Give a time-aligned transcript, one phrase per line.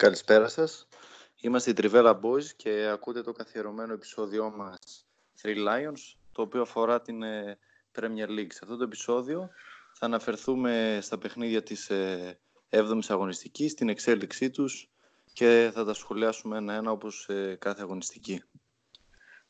[0.00, 0.88] Καλησπέρα σας.
[1.40, 5.06] Είμαστε η Trivella Boys και ακούτε το καθιερωμένο επεισόδιό μας
[5.42, 7.58] Three Lions, το οποίο αφορά την ε,
[7.98, 8.52] Premier League.
[8.52, 9.50] Σε αυτό το επεισόδιο
[9.92, 11.90] θα αναφερθούμε στα παιχνίδια της
[12.70, 14.90] 7ης ε, αγωνιστικής, την εξέλιξή τους
[15.32, 18.42] και θα τα σχολιάσουμε ένα-ένα όπως ε, κάθε αγωνιστική.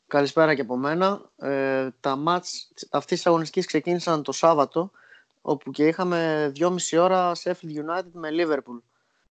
[0.07, 1.31] Καλησπέρα και από μένα.
[1.35, 4.91] Ε, τα μάτς αυτής της αγωνιστικής ξεκίνησαν το Σάββατο,
[5.41, 8.90] όπου και είχαμε 2,5 ώρα Sheffield United με Liverpool.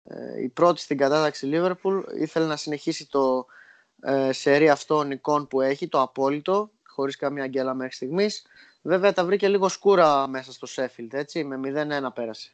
[0.04, 3.46] Ε, η πρώτη στην κατάταξη Liverpool ήθελε να συνεχίσει το
[4.02, 8.46] ε, σερί αυτών εικόν που έχει, το απόλυτο, χωρίς καμία γκέλα μέχρι στιγμής.
[8.82, 11.60] Βέβαια τα βρήκε λίγο σκούρα μέσα στο Sheffield, έτσι, με
[12.06, 12.52] 0-1 πέρασε.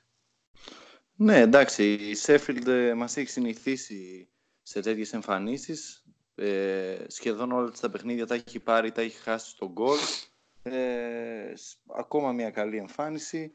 [1.15, 4.27] Ναι, εντάξει, η Sheffield ε, μας έχει συνηθίσει
[4.61, 6.03] σε τέτοιες εμφανίσεις.
[6.35, 9.97] Ε, σχεδόν όλα τα παιχνίδια τα έχει πάρει, τα έχει χάσει στον γκολ.
[10.63, 11.53] Ε,
[11.97, 13.51] ακόμα μια καλή εμφάνιση.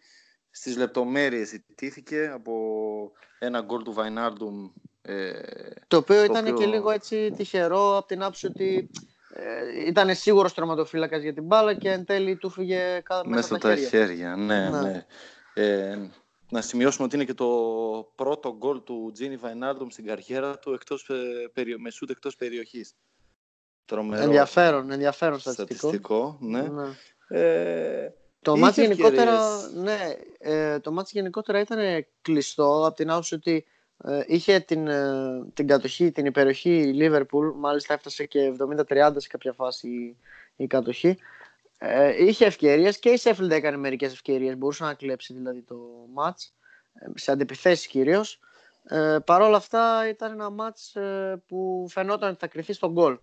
[0.57, 2.53] Στις λεπτομέρειες ιτήθηκε από
[3.39, 4.71] ένα γκολ του Βαϊνάρντουμ.
[5.03, 5.33] Ε,
[5.87, 8.91] το οποίο ήταν και λίγο έτσι τυχερό από την άποψη ότι
[9.35, 14.37] ε, ήταν σίγουρος τερματοφύλακα για την μπάλα και εν τέλει του φύγε μέσα, τα χέρια.
[14.37, 14.81] Ναι, ναι.
[14.81, 15.07] ναι.
[15.55, 16.11] Ε,
[16.51, 17.49] να σημειώσουμε ότι είναι και το
[18.15, 22.95] πρώτο γκολ του Τζίνι Βαϊνάρντουμ στην καριέρα του εκτός, ε, με σούτ εκτός περιοχής.
[23.85, 24.23] Τρομερό.
[24.23, 25.77] Ενδιαφέρον, ενδιαφέρον στατιστικό.
[25.79, 26.63] στατιστικό ναι.
[26.63, 26.87] ναι.
[27.29, 28.13] Ε,
[28.45, 29.41] το μάτς γενικότερα,
[29.75, 29.99] ναι,
[30.39, 33.65] ε, το μάτς γενικότερα ήταν κλειστό από την άποψη ότι
[34.05, 38.53] ε, είχε την, ε, την κατοχή, την υπεροχή η Liverpool, μάλιστα έφτασε και
[38.89, 40.17] 70-30 σε κάποια φάση η,
[40.57, 41.19] η κατοχή.
[41.79, 44.57] Ε, είχε ευκαιρίες και η Sheffield έκανε μερικές ευκαιρίες.
[44.57, 45.77] Μπορούσε να κλέψει δηλαδή το
[46.17, 46.51] match
[46.93, 48.39] ε, σε αντιπιθέσεις κυρίως.
[48.85, 53.19] Ε, Παρ' όλα αυτά ήταν ένα match ε, που φαινόταν ότι θα κρυφτεί στον γκολ.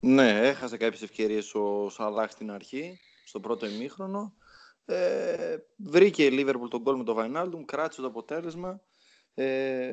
[0.00, 4.32] Ναι, έχασε κάποιες ευκαιρίες ο Σαλάχ στην αρχή, στο πρώτο ημίχρονο.
[4.84, 8.80] Ε, βρήκε η Liverpool τον γκολ με τον Βαϊνάλντουμ, κράτησε το αποτέλεσμα.
[9.34, 9.90] Ε,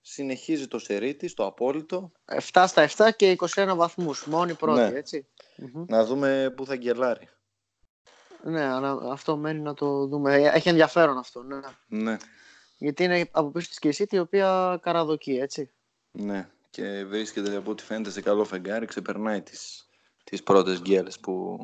[0.00, 2.12] συνεχίζει το σερί της, το απόλυτο.
[2.52, 4.98] 7 στα 7 και 21 βαθμούς, μόνη πρώτη, ναι.
[4.98, 5.26] ετσι
[5.86, 7.28] Να δούμε πού θα γκελάρει.
[8.42, 8.64] Ναι,
[9.10, 10.34] αυτό μένει να το δούμε.
[10.34, 11.58] Έχει ενδιαφέρον αυτό, ναι.
[11.86, 12.16] ναι.
[12.78, 15.70] Γιατί είναι από πίσω της και η η οποία καραδοκεί, έτσι.
[16.10, 19.88] Ναι, και βρίσκεται από ό,τι φαίνεται σε καλό φεγγάρι, ξεπερνάει τις,
[20.24, 21.58] τις πρώτες γκέλες που,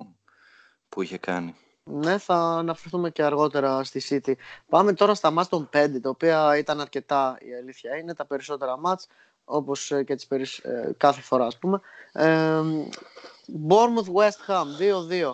[0.88, 1.54] που είχε κάνει.
[1.92, 4.32] Ναι, θα αναφερθούμε και αργότερα στη City.
[4.68, 7.96] Πάμε τώρα στα μάτς των 5, τα οποία ήταν αρκετά η αλήθεια.
[7.96, 9.06] Είναι τα περισσότερα μάτς,
[9.44, 10.58] όπως ε, και τις περισ...
[10.58, 11.80] Ε, κάθε φορά ας πούμε.
[12.12, 12.60] Ε,
[13.68, 15.32] Bournemouth West Ham 2-2.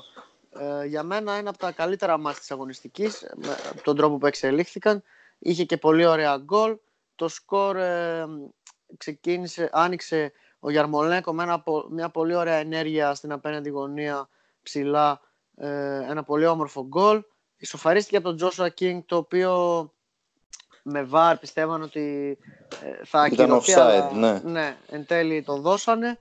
[0.60, 5.02] Ε, για μένα ένα από τα καλύτερα μάτς της αγωνιστικής, με τον τρόπο που εξελίχθηκαν.
[5.38, 6.78] Είχε και πολύ ωραία γκολ.
[7.14, 8.26] Το σκορ ε,
[8.96, 14.28] ξεκίνησε, άνοιξε ο Γιαρμολέκο με μια πολύ ωραία ενέργεια στην απέναντι γωνία
[14.62, 15.25] ψηλά ε,
[16.08, 17.22] ένα πολύ όμορφο γκολ.
[17.56, 19.90] Ισοφαρίστηκε από τον Τζόσουα Κίνγκ, το οποίο
[20.82, 22.38] με βάρ πιστεύαν ότι
[22.82, 23.72] ε, θα ακυρωθεί.
[23.76, 24.40] offside, ναι.
[24.44, 24.76] ναι.
[24.88, 26.18] εν τέλει το δώσανε.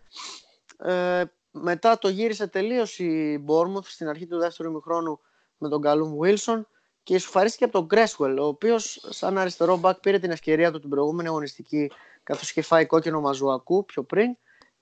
[0.78, 5.20] Ε, μετά το γύρισε τελείως η Bournemouth στην αρχή του δεύτερου ημιχρόνου
[5.58, 6.62] με τον Καλούμ Wilson
[7.04, 10.90] και ισοφαρίστηκε από τον Γκρέσουελ, ο οποίος σαν αριστερό μπακ πήρε την ευκαιρία του την
[10.90, 11.92] προηγούμενη αγωνιστική
[12.24, 14.38] καθώς είχε φάει κόκκινο μαζουακού πιο πριν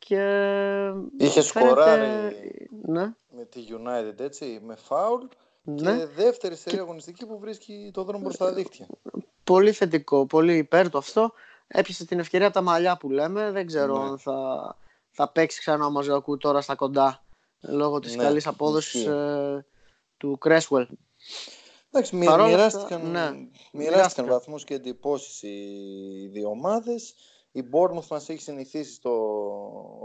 [0.06, 2.36] και είχες σκοράρει
[2.86, 3.14] ναι.
[3.30, 5.24] με τη United έτσι, με φάουλ
[5.64, 5.98] ναι.
[5.98, 8.88] και δεύτερη σερή αγωνιστική που βρίσκει το δρόμο προς τα δίκτυα.
[9.44, 11.32] Πολύ θετικό, πολύ υπέρ του αυτό.
[11.68, 13.52] Έπιασε την ευκαιρία από τα μαλλιά που λέμε.
[13.52, 14.10] Δεν ξέρω ναι.
[14.10, 14.78] αν θα,
[15.10, 17.24] θα παίξει ξανά ο Μαζουακού τώρα στα κοντά
[17.62, 19.66] λόγω της ναι, καλής απόδοσης ε,
[20.18, 20.88] του Κρέσουελ.
[21.92, 23.30] Εντάξει, μοιράστηκαν, ναι,
[23.72, 27.16] μοιράστηκαν βαθμούς και εντυπώσεις οι δύο ομάδες.
[27.52, 29.43] Η Bournemouth μας έχει συνηθίσει στο,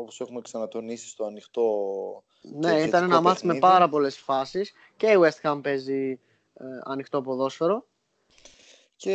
[0.08, 5.16] όπως έχουμε ξανατονίσει, στο ανοιχτό Ναι, ήταν ένα μάτι με πάρα πολλές φάσεις και η
[5.18, 6.20] West Ham παίζει
[6.54, 7.86] ε, ανοιχτό ποδόσφαιρο.
[8.96, 9.12] Και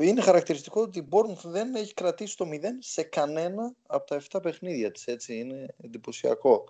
[0.00, 4.42] είναι χαρακτηριστικό ότι η Bournemouth δεν έχει κρατήσει το 0 σε κανένα από τα 7
[4.42, 6.64] παιχνίδια της, έτσι, είναι εντυπωσιακό.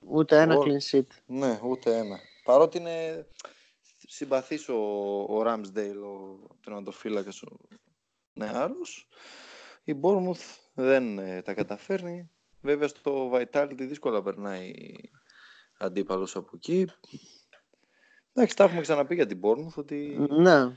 [0.00, 1.06] Ούτε ένα clean sheet.
[1.26, 2.18] Ναι, ούτε ένα.
[2.44, 3.26] Παρότι είναι
[4.06, 4.76] συμπαθής ο,
[5.28, 7.56] ο Ramsdale, ο τερματοφύλακας, ο
[8.32, 9.08] νεάρος,
[9.84, 12.30] η Bournemouth δεν ε, τα καταφέρνει.
[12.60, 14.72] Βέβαια στο Vitality δύσκολα περνάει
[15.78, 16.86] αντίπαλος από εκεί.
[18.32, 20.26] Εντάξει, τα έχουμε ξαναπεί για την Bournemouth ότι...
[20.28, 20.76] Ναι.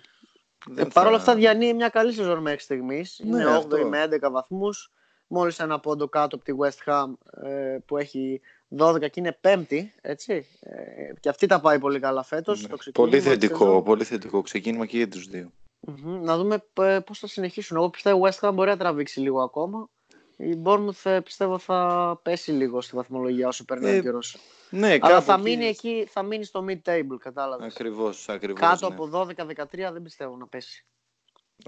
[0.66, 3.22] Δεν ε, Παρ' όλα αυτά διανύει μια καλή σεζόν μέχρι στιγμής.
[3.24, 4.92] Ναι, Είναι 8 με 11 βαθμούς.
[5.28, 7.14] Μόλις ένα πόντο κάτω από τη West Ham
[7.44, 8.42] ε, που έχει
[8.78, 9.94] 12 και είναι πέμπτη.
[10.02, 10.46] Έτσι.
[10.60, 12.68] Ε, και αυτή τα πάει πολύ καλά φέτος.
[12.68, 12.92] Ναι.
[12.92, 15.52] Πολύ θετικό, πολύ θετικό ξεκίνημα και για τους δύο.
[15.88, 16.20] Mm-hmm.
[16.22, 16.64] Να δούμε
[17.06, 17.78] πώς θα συνεχίσουν.
[17.78, 19.90] Εγώ πιστεύω West Ham μπορεί να τραβήξει λίγο ακόμα.
[20.38, 24.38] Η Bournemouth ε, πιστεύω θα πέσει λίγο στη βαθμολογία όσο περνάει ε, ο καιρός.
[24.70, 27.74] Ναι, Αλλά θα μείνει εκεί, θα μείνει στο mid-table, κατάλαβες.
[27.74, 28.60] Ακριβώς, ακριβώς.
[28.60, 28.96] Κάτω ναι.
[28.96, 30.86] από 12-13 δεν πιστεύω να πέσει.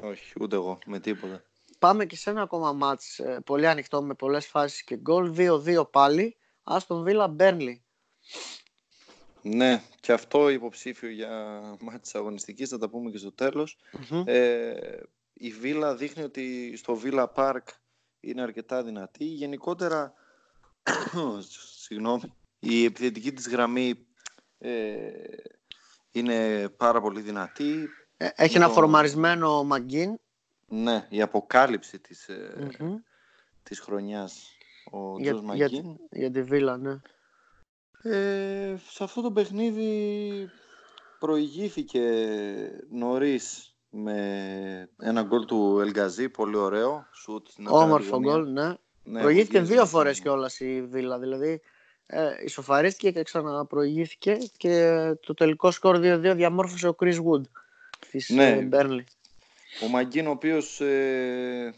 [0.02, 1.44] Όχι, ούτε εγώ, με τίποτα.
[1.80, 5.34] πάμε και σε ένα ακόμα μάτς ε, πολύ ανοιχτό με πολλές φάσεις και γκολ.
[5.38, 6.38] 2-2 πάλι.
[6.64, 7.84] Άστον Βίλα Μπέρνλι.
[9.44, 13.78] Ναι, και αυτό υποψήφιο για μάτς αγωνιστικής, θα τα πούμε και στο τελος
[14.26, 14.74] Ε,
[15.34, 17.68] η Βίλα δείχνει ότι στο Βίλα Πάρκ
[18.20, 19.26] είναι αρκετά δυνατή.
[19.26, 20.14] Γενικότερα,
[21.86, 24.08] συγγνώμη, η επιθετική της γραμμή
[24.58, 25.12] ε,
[26.12, 27.90] είναι πάρα πολύ δυνατή.
[28.18, 30.20] Ε, έχει ένα φορμαρισμένο Μαγκίν.
[30.68, 32.70] Ναι, η αποκάλυψη της, ε,
[33.64, 34.58] της χρονιάς
[34.92, 35.68] ο για, Τζος Μαγκίν.
[35.70, 37.02] Για, για τη Βίλα, ναι.
[38.06, 40.50] Ε, σε αυτό το παιχνίδι
[41.20, 42.02] προηγήθηκε
[42.90, 47.08] νωρίς με ένα γκολ του Ελγκαζή, πολύ ωραίο.
[47.12, 48.76] Σουτ Όμορφο γκολ, ναι.
[49.04, 49.22] ναι.
[49.22, 51.62] Προηγήθηκε δύο φορές κιόλας η Βίλα, δηλαδή
[52.06, 57.42] ε, ισοφαρίστηκε και ξαναπροηγήθηκε και το τελικό σκορ 2-2 διαμόρφωσε ο Chris Wood
[58.12, 58.56] της ναι.
[58.56, 59.06] Μπέρνλι.
[59.84, 61.74] Ο Μαγκίν ο οποίος ε,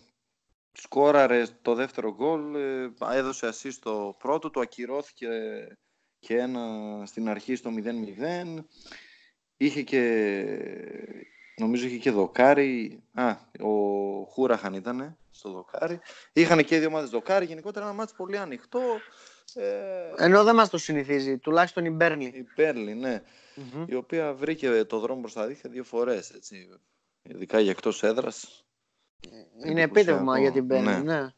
[0.71, 5.27] σκόραρε το δεύτερο γκολ, ε, έδωσε ασύ το πρώτο, το ακυρώθηκε
[6.25, 6.61] και ένα
[7.05, 7.71] στην αρχή στο
[8.57, 8.63] 0-0.
[9.57, 10.01] Είχε και,
[11.57, 13.71] νομίζω είχε και δοκάρι, α, ο
[14.31, 15.99] Χούραχαν ήταν στο δοκάρι.
[16.33, 18.81] Είχαν και δύο ομάδες δοκάρι, γενικότερα ένα μάτι πολύ ανοιχτό.
[19.53, 20.23] Ε...
[20.23, 22.25] Ενώ δεν μας το συνηθίζει, τουλάχιστον η Μπέρλι.
[22.25, 23.21] Η Μπέρλι, ναι.
[23.85, 26.69] Η οποία βρήκε το δρόμο προς τα δίχτυα δύο φορές, έτσι.
[27.21, 28.65] Ειδικά για εκτός έδρας.
[29.65, 30.99] Είναι επίτευγμα για την Μπέρλι, ναι.
[30.99, 31.33] ναι.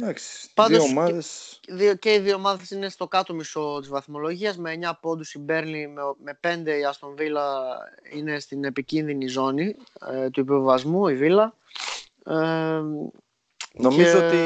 [0.00, 1.58] Εντάξει, δύο ομάδες...
[1.60, 4.56] Και, και οι δύο ομάδες είναι στο κάτω μισό της βαθμολογίας.
[4.56, 7.76] Με 9 πόντους η Μπέρλι με, με 5 η Αστον Βίλα
[8.12, 9.76] είναι στην επικίνδυνη ζώνη
[10.10, 11.56] ε, του υποβασμού η Βίλα.
[12.24, 12.82] Ε,
[13.72, 14.36] νομίζω, ότι,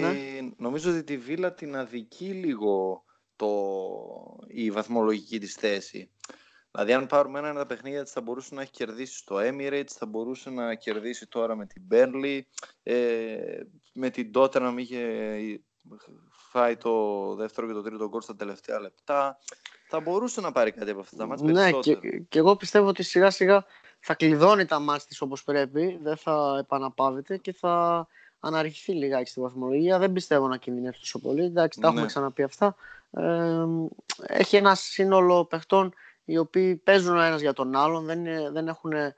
[0.00, 0.14] ναι.
[0.56, 3.04] νομίζω ότι τη Βίλα την αδικεί λίγο
[3.36, 3.48] το,
[4.46, 6.10] η βαθμολογική της θέση.
[6.70, 10.50] Δηλαδή, αν πάρουμε ένα, ένα παιχνίδια θα μπορούσε να έχει κερδίσει στο Emirates, θα μπορούσε
[10.50, 12.40] να κερδίσει τώρα με την Burnley,
[12.82, 13.60] ε,
[13.92, 15.00] με την Tottenham είχε
[16.30, 19.38] φάει το δεύτερο και το τρίτο γκολ στα τελευταία λεπτά.
[19.88, 21.94] Θα μπορούσε να πάρει κάτι από αυτά τα μάτια Ναι, και,
[22.28, 23.64] και, εγώ πιστεύω ότι σιγά σιγά
[24.00, 28.06] θα κλειδώνει τα μάτια της όπως πρέπει, δεν θα επαναπάβεται και θα
[28.40, 29.98] αναρριχθεί λιγάκι στη βαθμολογία.
[29.98, 31.44] Δεν πιστεύω να κινδυνεύσει τόσο πολύ.
[31.44, 31.92] Εντάξει, τα ναι.
[31.92, 32.76] έχουμε ξαναπεί αυτά.
[33.10, 33.64] Ε,
[34.26, 35.94] έχει ένα σύνολο παιχτών
[36.24, 39.14] οι οποίοι παίζουν ο ένας για τον άλλον, δεν, δεν, έχουν, ε,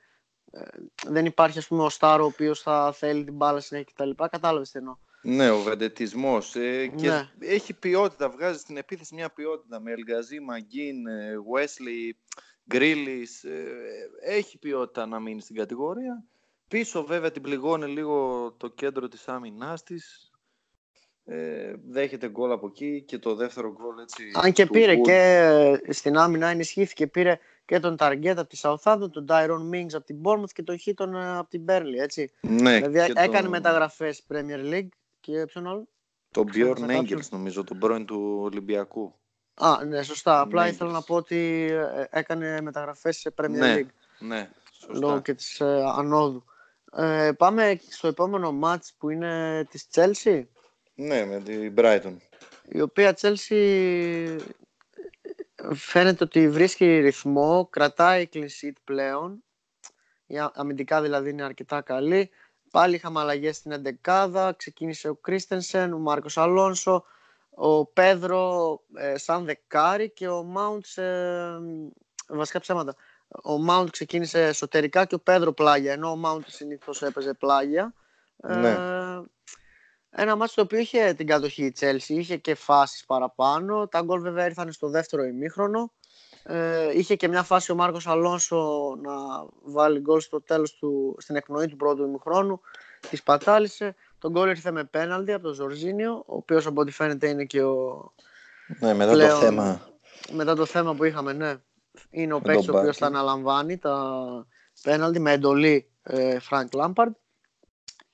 [1.07, 4.23] δεν υπάρχει ας πούμε ο Στάρο ο οποίος θα θέλει την μπάλα συνέχεια κτλ.
[4.29, 4.97] Κατάλαβες τι εννοώ.
[5.21, 7.29] Ναι, ο βεντετισμός ε, και ναι.
[7.39, 10.95] έχει ποιότητα, βγάζει στην επίθεση μια ποιότητα με Ελγκαζή, Μαγκίν,
[11.53, 12.17] Βέσλι,
[12.67, 13.65] Γκρίλις, ε,
[14.21, 16.23] έχει ποιότητα να μείνει στην κατηγορία.
[16.67, 20.31] Πίσω βέβαια την πληγώνει λίγο το κέντρο της άμυνάς της,
[21.25, 24.23] ε, δέχεται γκολ από εκεί και το δεύτερο γκολ έτσι.
[24.33, 25.13] Αν και πήρε και
[25.83, 30.05] ε, στην άμυνα ενισχύθηκε, πήρε και τον Ταργκέτ από τη Southampton, τον Tyron Mings από
[30.05, 32.31] την Bournemouth και τον Χίτον ε, από την Burnley, έτσι.
[32.41, 33.49] Ναι, δηλαδή έκανε το...
[33.49, 34.89] μεταγραφές Premier League
[35.19, 35.87] και ποιον άλλο;
[36.31, 39.15] Τον Bjorn Engels νομίζω, τον πρώην του Ολυμπιακού.
[39.53, 40.39] Α, ναι, σωστά.
[40.39, 43.89] Απλά ήθελα να πω ότι ε, έκανε μεταγραφές σε Premier ναι, League.
[44.19, 45.07] Ναι, σωστά.
[45.07, 46.43] Λόγω και της ε, ανόδου.
[46.95, 50.43] Ε, πάμε στο επόμενο match που είναι της Chelsea.
[50.95, 52.15] Ναι, με την Brighton.
[52.67, 54.37] Η οποία Chelsea
[55.73, 59.43] φαίνεται ότι βρίσκει ρυθμό, κρατάει clean sheet πλέον.
[60.25, 62.29] Η αμυντικά δηλαδή είναι αρκετά καλή.
[62.71, 67.05] Πάλι είχαμε αλλαγές στην 11 Ξεκίνησε ο Κρίστενσεν, ο Μάρκος Αλόνσο,
[67.49, 70.97] ο Πέδρο ε, σαν δεκάρι και ο Μάουντς.
[70.97, 71.59] Ε,
[72.27, 72.95] βασικά ψέματα.
[73.43, 75.91] Ο Μάουντ ξεκίνησε εσωτερικά και ο Πέδρο πλάγια.
[75.91, 77.93] Ενώ ο Μάουντ συνήθως έπαιζε πλάγια.
[78.35, 78.69] Ναι.
[78.69, 79.21] Ε,
[80.17, 83.87] ένα μάτι το οποίο είχε την κατοχή η Chelsea, είχε και φάσεις παραπάνω.
[83.87, 85.91] Τα γκολ βέβαια ήρθαν στο δεύτερο ημίχρονο.
[86.43, 89.11] Ε, είχε και μια φάση ο Μάρκος Αλόνσο να
[89.63, 92.61] βάλει γκολ στο τέλος του, στην εκπνοή του πρώτου ημίχρονου.
[93.09, 93.95] Τις σπατάλησε.
[94.19, 97.63] Το γκολ ήρθε με πέναλτι από τον Ζορζίνιο, ο οποίος από ό,τι φαίνεται είναι και
[97.63, 98.13] ο...
[98.79, 99.81] Ναι, μετά πλέον, το θέμα.
[100.31, 101.55] Μετά το θέμα που είχαμε, ναι.
[102.09, 104.47] Είναι ο παίκτης ο οποίος θα αναλαμβάνει τα
[104.83, 105.89] πέναλτι με εντολή
[106.39, 107.13] Φρανκ ε, Λάμπαρντ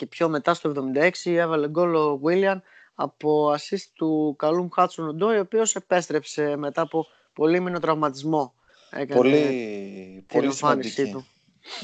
[0.02, 2.64] και πιο μετά στο 76 έβαλε γκολ ο Βίλιαν
[2.96, 8.54] από assist του Καλούμ Χάτσον Οντόι, ο οποίος επέστρεψε μετά από πολύμηνο τραυματισμό.
[8.90, 11.12] Έκανε πολύ, πολύ σημαντική.
[11.12, 11.26] Του.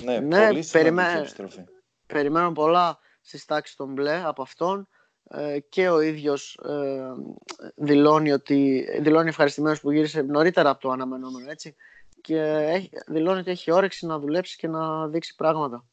[0.03, 1.13] Ναι, ναι πολύ περιμέ...
[1.17, 1.63] επιστροφή.
[2.07, 4.87] Περιμένω πολλά στις τάξεις των μπλε από αυτόν
[5.29, 7.01] ε, και ο ίδιος ε,
[7.75, 11.75] δηλώνει, ότι, δηλώνει ευχαριστημένος που γύρισε νωρίτερα από το αναμενόμενο έτσι
[12.21, 15.85] και έχει, δηλώνει ότι έχει όρεξη να δουλέψει και να δείξει πράγματα.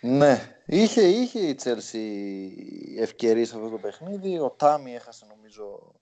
[0.00, 2.54] Ναι, είχε, είχε η Τσέλσι
[2.98, 4.38] ευκαιρίε σε αυτό το παιχνίδι.
[4.38, 5.94] Ο Τάμι έχασε νομίζω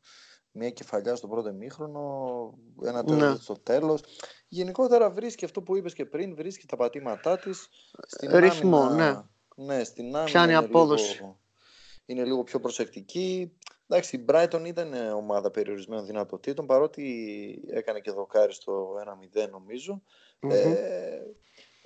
[0.50, 3.36] μια κεφαλιά στο πρώτο εμίχρονο, ένα τέλο ναι.
[3.36, 4.02] στο τέλος.
[4.48, 7.68] Γενικότερα βρίσκει αυτό που είπες και πριν, βρίσκει τα πατήματά της.
[8.06, 9.64] Στην Ρυθμό, άμυνα, ναι.
[9.64, 11.12] Ναι, στην άμυνα Πιάνει είναι απόδοση.
[11.12, 11.38] Λίγο,
[12.06, 13.52] είναι λίγο πιο προσεκτική.
[13.88, 17.04] Εντάξει, η Brighton ήταν ε, ομάδα περιορισμένων δυνατοτήτων, παρότι
[17.70, 18.94] έκανε και δοκάρι στο
[19.44, 20.02] 1-0 νομιζω
[20.40, 20.50] Μμμ.
[20.50, 21.22] Ε,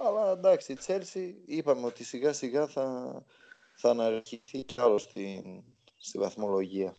[0.06, 3.14] αλλά εντάξει, η Chelsea είπαμε ότι σιγά σιγά θα,
[3.72, 5.62] θα αναρχηθεί κι άλλο στην,
[5.96, 6.94] στη βαθμολογία.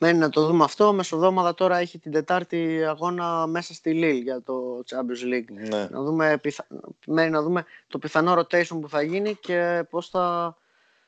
[0.00, 0.92] Μένει να το δούμε αυτό.
[0.92, 5.50] Μεσοδόμαδα τώρα έχει την Τετάρτη αγώνα μέσα στη Lille για το Champions League.
[5.68, 6.66] Ναι, Να δούμε, πιθα...
[7.06, 10.56] μένει να δούμε το πιθανό rotation που θα γίνει και πώς θα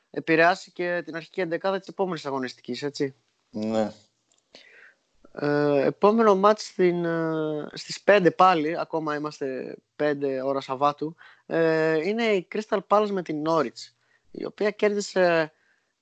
[0.09, 3.15] επηρεάσει και την αρχική εντεκάδα της επόμενης αγωνιστικής, έτσι.
[3.49, 3.93] ναι.
[5.33, 12.23] Ε, επόμενο μάτς στην, ε, στις 5 πάλι, ακόμα είμαστε 5 ώρα Σαββάτου, ε, είναι
[12.23, 13.91] η Crystal Palace με την Norwich,
[14.31, 15.51] η οποία κέρδισε,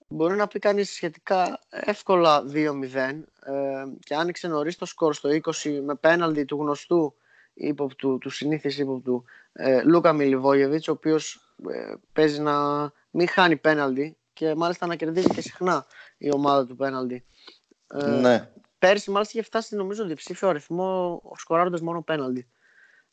[0.07, 5.29] μπορεί να πει κανείς σχετικά εύκολα 2-0 ε, και άνοιξε νωρίς το σκορ στο
[5.63, 7.15] 20 με πέναλτι του γνωστού
[7.53, 12.55] ύποπτου, του συνήθις ύποπτου ε, Λούκα Μιλιβόγεβιτς, ο οποίος ε, παίζει να
[13.09, 15.85] μην χάνει πέναλτι και μάλιστα να κερδίζει και συχνά
[16.17, 17.25] η ομάδα του πέναλτι.
[17.87, 18.49] Ε, ναι.
[18.79, 22.49] Πέρσι μάλιστα είχε φτάσει νομίζω διψήφιο αριθμό σκοράροντας μόνο πέναλτι.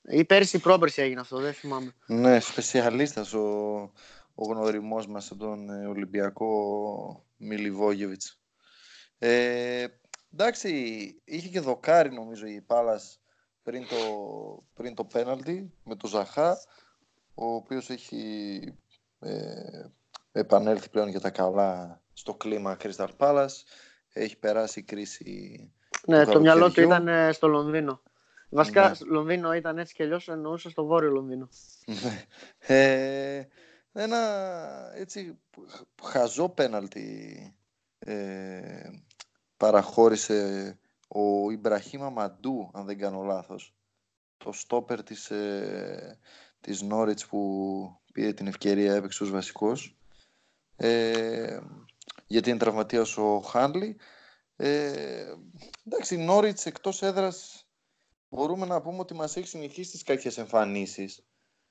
[0.03, 1.95] Ή πέρσι ή πρόπερσι έγινε αυτό, δεν θυμάμαι.
[2.07, 3.47] Ναι, σπεσιαλίστας ο,
[4.35, 8.41] ο γνωριμός μας από τον ε, Ολυμπιακό Μιλιβόγεβιτς.
[9.19, 9.87] Ε,
[10.33, 10.71] εντάξει,
[11.25, 13.21] είχε και δοκάρι νομίζω η Πάλας
[13.63, 13.97] πριν το,
[14.75, 16.59] πριν το πέναλτι με το Ζαχά,
[17.35, 18.61] ο οποίος έχει
[19.21, 19.85] ε,
[20.33, 23.57] επανέλθει πλέον για τα καλά στο κλίμα Crystal Palace.
[24.19, 25.73] Έχει περάσει η κρίση
[26.07, 26.89] Ναι, του το μυαλό του καλοκαιριού.
[26.89, 28.03] ήταν ε, στο Λονδίνο.
[28.49, 28.95] Βασικά, Ναι.
[28.95, 31.49] στο Λονδίνο ήταν έτσι κι αλλιώς, εννοούσα στο βόρειο Λονδίνο.
[31.87, 32.25] Ναι.
[32.77, 33.49] Ε,
[33.93, 34.19] ένα
[34.95, 35.39] έτσι
[36.03, 37.55] χαζό πέναλτι
[37.99, 38.91] ε,
[39.57, 43.75] παραχώρησε ο Ιμπραχήμα Μαντού, αν δεν κάνω λάθος.
[44.37, 46.19] Το στόπερ της, ε,
[46.61, 49.97] της Νόριτς που πήρε την ευκαιρία έπαιξε ως βασικός.
[50.77, 51.59] Ε,
[52.27, 53.97] γιατί είναι τραυματίας ο Χάνλι.
[54.57, 55.35] Ε,
[55.87, 57.67] εντάξει, η Νόριτς εκτός έδρας
[58.29, 61.27] μπορούμε να πούμε ότι μας έχει συνηθίσει τις κακές εμφανίσεις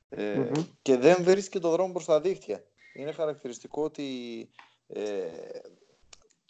[0.09, 0.63] ε, Μμμ.
[0.81, 2.63] και δεν βρίσκει το δρόμο προς τα δίχτυα.
[2.93, 4.49] Είναι χαρακτηριστικό ότι
[4.87, 5.27] ε,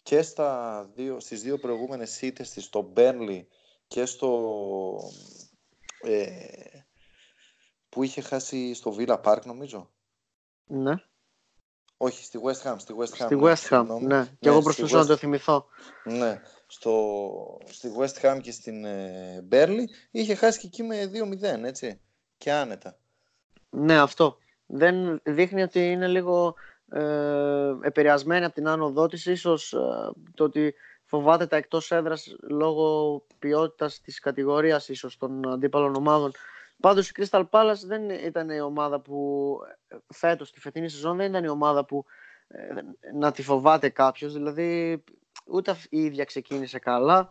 [0.02, 3.48] και στα δύο, στις δύο προηγούμενες σίτες της, στο Μπέρνλι
[3.86, 5.00] και στο
[6.00, 6.28] ε,
[7.88, 9.90] που είχε χάσει στο Villa Park νομίζω.
[10.64, 10.94] Ναι.
[11.96, 12.74] Όχι, στη West Ham.
[12.78, 14.06] Στη West Ham, Στη ναι, West Ham, συγγνώμη.
[14.06, 14.24] ναι.
[14.38, 15.66] Και εγώ στη προσπαθούσα να West- το θυμηθώ.
[16.04, 21.10] Ναι, στο, στη West Ham και στην ε, Μπέρλι είχε χάσει και εκεί με
[21.62, 22.00] 2-0, έτσι.
[22.38, 22.98] Και άνετα.
[23.70, 24.36] Ναι, αυτό.
[24.66, 26.54] Δεν δείχνει ότι είναι λίγο
[26.90, 29.78] ε, επηρεασμένη από την άνοδό της, ίσως ε,
[30.34, 30.74] το ότι
[31.04, 36.32] φοβάται τα εκτός έδρας λόγω ποιότητας της κατηγορίας ίσως των αντίπαλων ομάδων.
[36.80, 41.28] Πάντως η Crystal Palace δεν ήταν η ομάδα που ε, φέτος, τη φετινή σεζόν, δεν
[41.28, 42.04] ήταν η ομάδα που
[42.48, 42.68] ε,
[43.14, 44.32] να τη φοβάται κάποιος.
[44.32, 45.02] Δηλαδή
[45.46, 47.30] ούτε αυ- η ίδια ξεκίνησε καλά.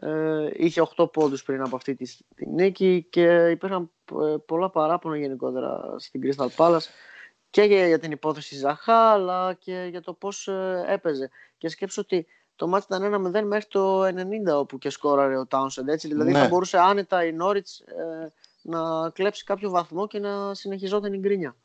[0.00, 3.90] Ε, είχε 8 πόντους πριν από αυτή τη, τη νίκη και υπήρχαν
[4.22, 6.86] ε, πολλά παράπονα γενικότερα στην Crystal Palace
[7.50, 11.30] και για, για την υπόθεση Ζαχά αλλά και για το πώς ε, έπαιζε.
[11.58, 12.26] Και σκέψω ότι
[12.56, 14.12] το μάτι ήταν 1-0 μέχρι το 90
[14.58, 15.86] όπου και σκόραρε ο Townsend.
[15.86, 16.08] Έτσι.
[16.08, 16.38] Δηλαδή Ναι.
[16.38, 18.26] θα μπορούσε άνετα η Norwich ε,
[18.66, 21.56] να κλέψει κάποιο βαθμό και να συνεχιζόταν η γκρίνια.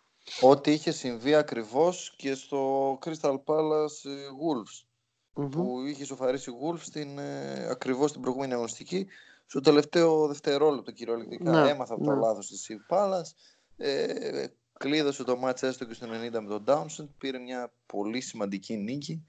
[0.41, 4.85] Ό,τι είχε συμβεί ακριβώς και στο Crystal Palace ε, Wolves.
[5.33, 5.49] Μμμ.
[5.49, 9.07] Που είχε σοφαρίσει Wolves στην, ε, ακριβώς την προηγούμενη αγωνιστική.
[9.45, 11.51] Στο τελευταίο δευτερόλεπτο κυριολεκτικά.
[11.51, 12.19] Ναι, Έμαθα από το ναι.
[12.19, 13.31] λάθος της η Palace.
[13.77, 14.45] Ε,
[14.77, 17.07] κλείδωσε το μάτς έστω και στο 90 με τον Townsend.
[17.17, 19.25] Πήρε μια πολύ σημαντική νίκη.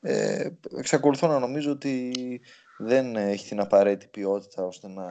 [0.00, 2.12] Ε, εξακολουθώ να νομίζω ότι
[2.78, 5.04] δεν έχει την απαραίτητη ποιότητα ώστε να,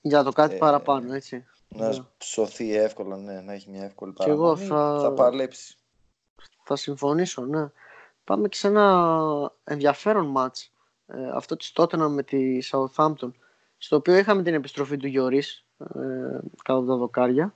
[0.00, 1.44] Για το κάτι Ε, παραπάνω, έτσι.
[1.68, 1.94] να Ναι.
[2.18, 4.66] σωθεί εύκολα, ναι, να έχει μια εύκολη Κι εγώ παραμονή.
[4.68, 5.76] θα- θα παλέψει.
[6.62, 7.68] Θα συμφωνήσω, ναι.
[8.24, 10.72] Πάμε και σε ένα ενδιαφέρον μάτς.
[11.06, 13.30] Ε, αυτό της Tottenham με τη Southampton.
[13.78, 17.54] Στο οποίο είχαμε την επιστροφή του Γιωρίς ε, κάτω από τα δοκάρια.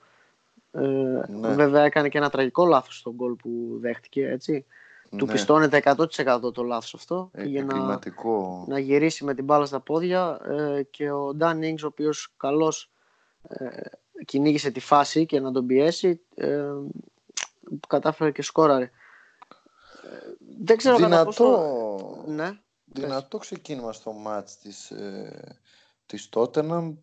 [0.72, 0.80] Ε,
[1.28, 1.54] Ναι.
[1.54, 4.66] Βέβαια έκανε και ένα τραγικό λάθος στον γκολ που δέχτηκε, έτσι.
[5.16, 5.32] Του Ναι.
[5.32, 7.30] πιστώνεται 100% το λάθος αυτό.
[7.32, 8.64] Ε, Πήγε να, Εγκληματικό.
[8.68, 12.90] να γυρίσει με την μπάλα στα πόδια ε, και ο Νταν Ings, ο οποίος καλώς
[13.48, 13.66] ε,
[14.24, 16.72] κυνήγησε τη φάση και να τον πιέσει, ε,
[17.88, 18.84] κατάφερε και σκόραρε.
[18.84, 18.90] Ε,
[20.60, 21.44] δεν ξέρω κατά πόσο...
[21.44, 25.58] Δυνατό, Ναι, δυνατό ξεκίνημα στο μάτς της, ε,
[26.06, 26.94] της Tottenham.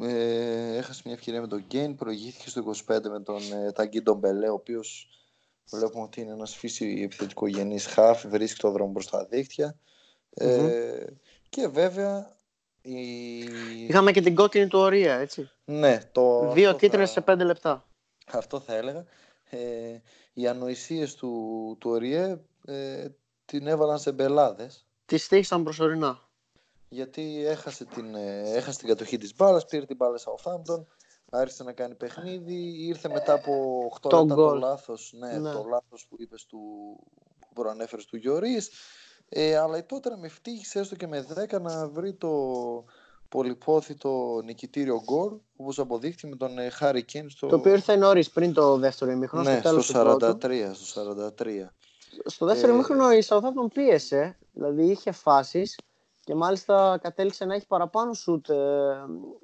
[0.00, 4.48] Ε, έχασε μια ευκαιρία με τον Γκέιν, προηγήθηκε στο 25 με τον ε, Ταγκί Ντομπελέ,
[4.48, 5.08] ο οποίος
[5.70, 9.78] βλέπουμε ότι είναι ένας φύση επιθετικογενής χάφ, βρίσκει το δρόμο προς τα δίχτυα.
[10.30, 11.04] Ε,
[11.48, 12.36] Και βέβαια
[12.82, 13.38] η...
[13.88, 15.50] είχαμε και την κόκκινη του Ορία, έτσι.
[15.64, 17.86] Ναι, το, Δύο αυτό κίτρινες θα- σε πέντε λεπτά.
[18.32, 19.04] Αυτό θα έλεγα.
[19.50, 19.58] ε,
[20.32, 23.06] οι ανοησίες του, του Οριέ ε,
[23.44, 24.86] την έβαλαν σε μπελάδες.
[25.06, 26.28] Τη στήχησαν προσωρινά.
[26.88, 30.84] Γιατί έχασε την, ε, έχασε την κατοχή της μπάλας, πήρε την μπάλα Southampton,
[31.30, 33.52] άρχισε να κάνει παιχνίδι, ήρθε μετά από
[33.94, 34.58] 8 Το λεπτά το γκολ.
[34.58, 35.52] λάθος, ναι, Ναι.
[35.52, 36.58] το λάθος που είπες του,
[37.40, 38.70] που προανέφερες του Γιωρίς.
[39.28, 42.30] Ε, αλλά η τότε με ευτύχησε έστω και με 10 να βρει το
[43.28, 48.30] πολυπόθητο νικητήριο γκολ, όπως αποδείχθηκε με τον ε, Χάρη Κέιν στο, Το οποίο ήρθε νωρίς
[48.30, 50.38] πριν το δεύτερο ημίχρονο, ναι, στο τέλος του στο πρώτου.
[50.46, 51.02] 43, στο
[51.38, 51.70] 43.
[52.24, 55.78] Στο δεύτερο Ε, ημίχρονο η Southampton πίεσε, δηλαδή είχε φάσεις
[56.24, 58.56] και μάλιστα κατέληξε να έχει παραπάνω σουτ ε,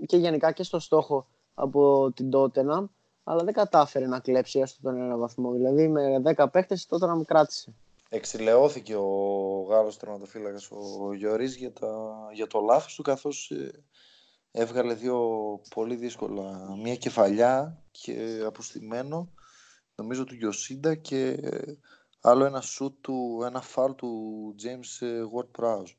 [0.07, 2.85] και γενικά και στο στόχο από την Tottenham,
[3.25, 5.53] αλλά δεν κατάφερε να κλέψει έστω τον ένα βαθμό.
[5.53, 7.75] Δηλαδή με 10 παίχτες η Tottenham κράτησε.
[8.09, 13.85] Εξηλαιώθηκε ο Γάλλος τερματοφύλακας ο Γιωρίς για, τα, για το λάθος του καθώς ε,
[14.51, 15.19] έβγαλε δύο
[15.75, 19.29] πολύ δύσκολα μία κεφαλιά και αποστημένο
[19.95, 21.73] νομίζω του Γιωσίντα και ε,
[22.21, 24.11] άλλο ένα σουτ του, ένα φάλ του
[24.63, 25.95] James ε, Ward-Prowse.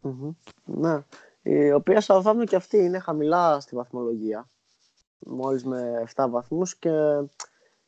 [0.00, 0.30] Μμμ.
[0.64, 1.04] Ναι.
[1.42, 4.50] Η οποία Southampton και αυτή είναι χαμηλά στη βαθμολογία.
[5.26, 6.90] Μόλις με 7 βαθμούς και,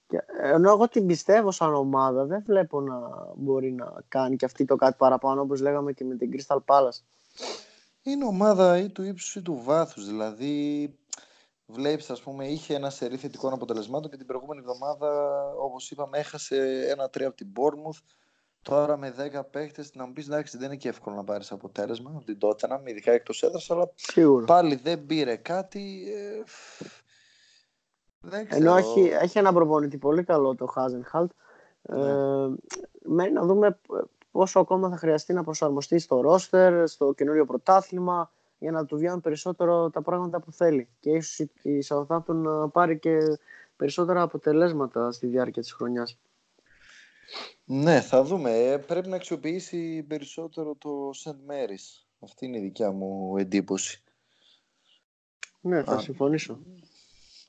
[0.07, 2.99] και ενώ εγώ την πιστεύω σαν ομάδα δεν βλέπω να
[3.37, 7.01] μπορεί να κάνει και αυτή το κάτι παραπάνω όπως λέγαμε και με την Crystal Palace.
[8.03, 10.95] Είναι ομάδα ή του ύψους ή του βάθους, δηλαδή
[11.67, 16.87] βλέπεις ας πούμε είχε ένα σερί θετικών αποτελεσμάτων και την προηγούμενη εβδομάδα όπως είπαμε έχασε
[16.91, 18.01] ένα τρία από την Bournemouth
[18.62, 22.12] Τώρα με 10 παίχτες να μου πεις εντάξει δεν είναι και εύκολο να πάρεις αποτέλεσμα
[22.15, 24.45] από την Tottenham, ειδικά εκτός έδρας, αλλά Σίγουρα.
[24.45, 26.05] πάλι δεν πήρε κάτι.
[26.17, 26.43] Ε,
[28.23, 28.64] δεν ξέρω.
[28.64, 31.31] Ενώ έχει, έχει ένα προπονητή πολύ καλό το Χάζενχαλτ.
[31.83, 32.55] Ε, Ναι.
[33.02, 33.79] μένει να δούμε
[34.31, 39.21] πόσο ακόμα θα χρειαστεί να προσαρμοστεί στο ρόστερ, στο καινούριο πρωτάθλημα για να του βγαίνουν
[39.21, 40.88] περισσότερο τα πράγματα που θέλει.
[41.00, 43.19] Και ίσως η- η Southampton να πάρει και
[43.76, 46.19] περισσότερα αποτελέσματα στη διάρκεια της χρονιάς.
[47.64, 48.50] Ναι, θα δούμε.
[48.50, 51.31] Ε, πρέπει να αξιοποιήσει περισσότερο το St.
[51.31, 52.05] Mary's.
[52.20, 54.03] Αυτή είναι η δικιά μου εντύπωση.
[55.61, 55.99] Ναι, θα Α.
[56.01, 56.59] συμφωνήσω.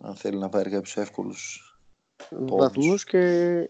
[0.06, 1.68] Αν θέλει να πάρει κάποιους εύκολους.
[2.30, 3.22] Βαθμούς και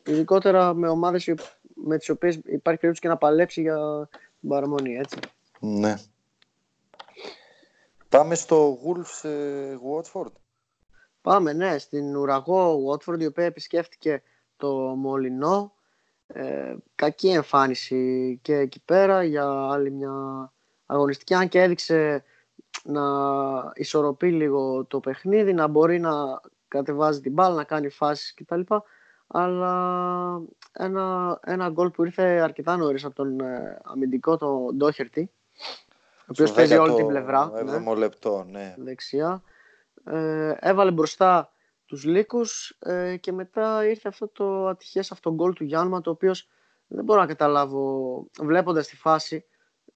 [0.06, 1.36] ειδικότερα με ομάδες οι-
[1.74, 5.18] με τις οποίες υπάρχει περίπτωση και να παλέψει για την παραμονή, έτσι.
[5.60, 5.96] Ναι.
[8.10, 10.32] Πάμε στο Wolves ε, Watford.
[11.22, 14.22] Πάμε, ναι, στην ουραγό Watford η οποία επισκέφτηκε
[14.58, 15.74] το Μολυνό.
[16.28, 20.12] Ε, κακή εμφάνιση και εκεί πέρα για άλλη μια
[20.86, 22.24] αγωνιστική, αν και έδειξε
[22.84, 23.02] να
[23.74, 28.62] ισορροπεί λίγο το παιχνίδι, να μπορεί να κατεβάζει την μπάλα, να κάνει φάσεις κτλ.
[29.28, 30.42] Αλλά
[30.72, 35.32] ένα, ένα γκολ που ήρθε αρκετά νωρίς από τον ε, αμυντικό, τον Ντόχερτη,
[36.20, 37.52] ο οποίος Στο παίζει όλη την πλευρά.
[37.88, 38.76] 17ο λεπτό, ναι.
[38.78, 39.44] δεξιά.
[40.04, 41.52] Ε, έβαλε μπροστά
[41.86, 46.50] τους Λύκους ε, και μετά ήρθε αυτό το ατυχές αυτό γκολ του Γιάννημα το οποίος
[46.88, 49.46] δεν μπορώ να καταλάβω βλέποντας τη φάση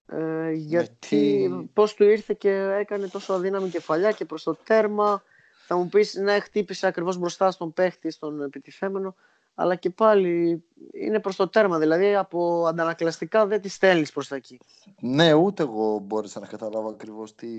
[0.08, 5.24] ε, γιατί τι- πώς του ήρθε και έκανε τόσο αδύναμη κεφαλιά και προς το τέρμα
[5.66, 9.16] θα μου πεις ναι χτύπησε ακριβώς μπροστά στον παίχτη, στον επιτιθέμενο
[9.56, 14.36] αλλά και πάλι είναι προς το τέρμα δηλαδή από αντανακλαστικά δεν τη στέλνεις προς τα
[14.36, 14.60] εκεί.
[15.00, 17.50] Ναι, ούτε εγώ μπόρεσα να καταλάβω ακριβώς τι,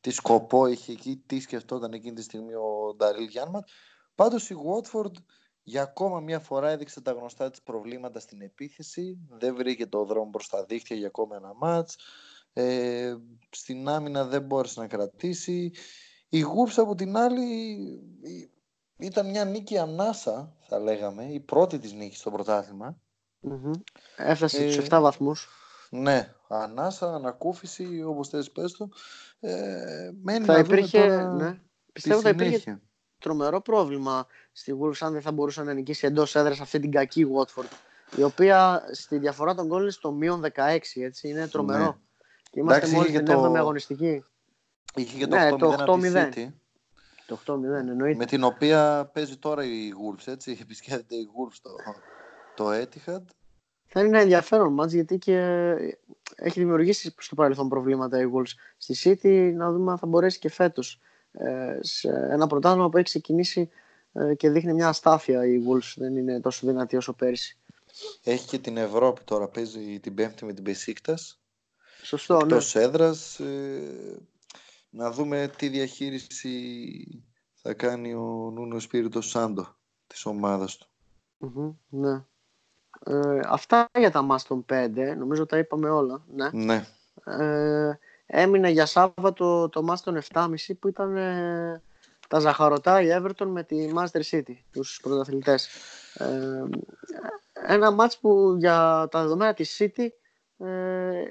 [0.00, 3.68] τι σκοπό είχε εκεί, τι σκεφτόταν εκείνη τη στιγμή ο Νταρίλ Γιάννματ.
[4.14, 5.12] Πάντως η Watford
[5.62, 9.18] για ακόμα μια φορά έδειξε τα γνωστά της προβλήματα στην επίθεση.
[9.28, 11.96] Δεν βρήκε το δρόμο προς τα δίχτυα για ακόμα ένα μάτς.
[12.52, 13.14] Ε,
[13.50, 15.72] στην άμυνα δεν μπόρεσε να κρατήσει.
[16.28, 17.44] Η Wolves από την άλλη
[18.22, 18.50] η-
[18.98, 23.00] ήταν μια νίκη ανάσα, θα λέγαμε, η πρώτη της νίκης στο πρωτάθλημα.
[23.40, 23.70] Μμμ.
[24.16, 25.48] Έφτασε Ε, στους 7 βαθμούς.
[25.90, 28.88] Ναι, ανάσα, ανακούφιση, όπως θες πες το.
[29.40, 31.60] Ε, μένει θα να δούμε υπήρχε, τώρα ναι, τη
[31.92, 32.82] πιστεύω θα υπήρχε συνέχεια.
[33.22, 37.26] Τρομερό πρόβλημα στη Wolves αν δεν θα μπορούσε να νικήσει εντός έδρας αυτή την κακή
[37.34, 37.68] Watford.
[38.16, 41.28] Η οποία στη διαφορά των γκολ είναι στο μείον 16, έτσι.
[41.28, 41.84] Είναι τρομερό.
[41.84, 41.92] Ναι.
[42.50, 44.24] Και είμαστε Εντάξει, μόλις είχε την και το- 7η αγωνιστική.
[44.94, 46.28] Είχε και το Ναι, 8-0 το από τη 8-0.
[46.34, 46.46] City,
[47.26, 48.18] Το 8-0 εννοείται.
[48.18, 50.58] με την οποία παίζει τώρα η Wolves, έτσι.
[50.62, 51.70] Επισκέπτεται η Wolves το,
[52.54, 53.22] το Etihad.
[53.86, 55.36] Θα είναι ένα ενδιαφέρον μάτς γιατί και
[56.36, 59.52] έχει δημιουργήσει στο παρελθόν προβλήματα η Wolves στη City.
[59.54, 60.98] Να δούμε αν θα μπορέσει και φέτος ε,
[61.80, 63.70] σε ένα πρωτάθλημα που έχει ξεκινήσει
[64.12, 65.92] ε, και δείχνει μια αστάθεια η Wolves.
[65.96, 67.56] Δεν είναι τόσο δυνατή όσο πέρυσι.
[68.22, 71.40] Έχει και την Ευρώπη τώρα, παίζει την Πέμπτη με την Πεσίκτας.
[72.02, 72.42] Σωστό, ναι.
[72.42, 73.40] Εκτός έδρας.
[73.40, 74.18] Ε,
[74.90, 80.86] να δούμε τι διαχείριση θα κάνει ο Νούνο Σπύριτο Σάντο της ομάδας του.
[81.38, 82.24] Μμμ, ναι.
[83.04, 86.24] Ε, αυτά για τα μας των 5, νομίζω τα είπαμε όλα.
[86.34, 86.50] Ναι.
[86.52, 86.86] Ναι.
[87.24, 87.98] Ε,
[88.34, 90.46] έμεινε για Σάββατο το μας των 7.30
[90.80, 91.82] που ήταν ε,
[92.28, 95.68] τα ζαχαρωτά η Everton με τη Master City, τους πρωταθλητές.
[96.14, 96.62] Ε,
[97.66, 100.06] ένα μάτς που για τα δεδομένα της City
[100.66, 101.22] ε,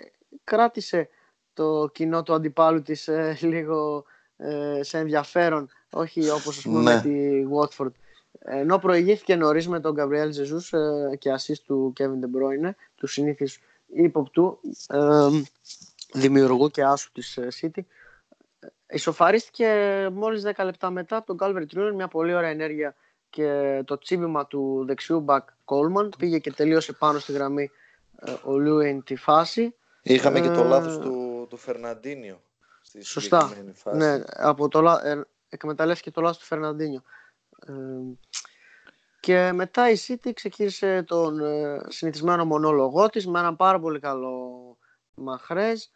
[0.43, 1.09] κράτησε
[1.53, 4.03] το κοινό του αντιπάλου της ε, λίγο
[4.37, 6.95] ε, σε ενδιαφέρον, όχι όπως ας πούμε Ναι.
[6.95, 7.91] με τη Watford.
[8.39, 10.79] Ενώ προηγήθηκε νωρίς με τον Gabriel Jesus
[11.11, 13.59] ε, και assist του Kevin De Bruyne, του συνήθις
[13.93, 15.27] ύποπτου ε,
[16.13, 17.80] δημιουργού και άσου της ε, City,
[18.89, 19.67] ισοφαρίστηκε
[20.13, 22.95] μόλις 10 λεπτά μετά από τον Calvert Lewin, μια πολύ ωραία ενέργεια
[23.30, 27.71] και το τσίμπημα του δεξιού μπακ Coleman πήγε και τελείωσε πάνω στη γραμμή
[28.19, 29.76] ε, ο Λούιν τη φάση.
[30.02, 32.41] Είχαμε και το Ε, λάθος του, του Φερναντίνιο
[32.82, 33.39] στη Σωστά.
[33.41, 33.97] συγκεκριμένη φάση.
[33.97, 37.02] Ναι, από το, λα- ε, εκμεταλλεύτηκε το λάθος του Φερναντίνιο.
[37.67, 37.71] Ε,
[39.19, 44.50] και μετά η City ξεκίνησε τον ε, συνηθισμένο μονόλογό της με έναν πάρα πολύ καλό
[45.13, 45.88] Μαχρέζ ε,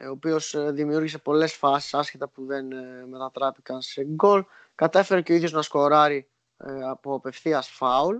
[0.00, 4.44] ο οποίος ε, δημιούργησε πολλές φάσεις άσχετα που δεν ε, μετατράπηκαν σε γκολ.
[4.74, 8.16] Κατέφερε και ο ίδιος να σκοράρει ε, από απευθείας φάουλ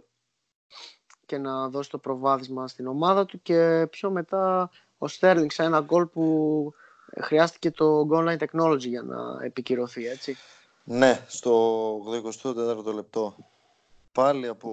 [1.26, 5.80] και να δώσει το προβάδισμα στην ομάδα του και πιο μετά ο Στέρλινγκ σε ένα
[5.80, 6.74] γκολ που
[7.11, 10.37] ε, χρειάστηκε το goal line technology για να επικυρωθεί έτσι.
[10.85, 11.96] Ναι, στο
[12.42, 13.37] 84ο λεπτό.
[14.12, 14.70] Πάλι από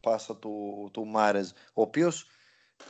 [0.00, 2.26] πάσα του, του Μάρεζ, ο οποίος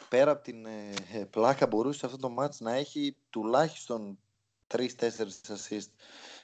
[0.08, 4.18] πέρα από την ε, πλάκα μπορούσε σε αυτό το μάτς να έχει τουλάχιστον
[4.74, 4.86] 3-4
[5.48, 5.90] assist.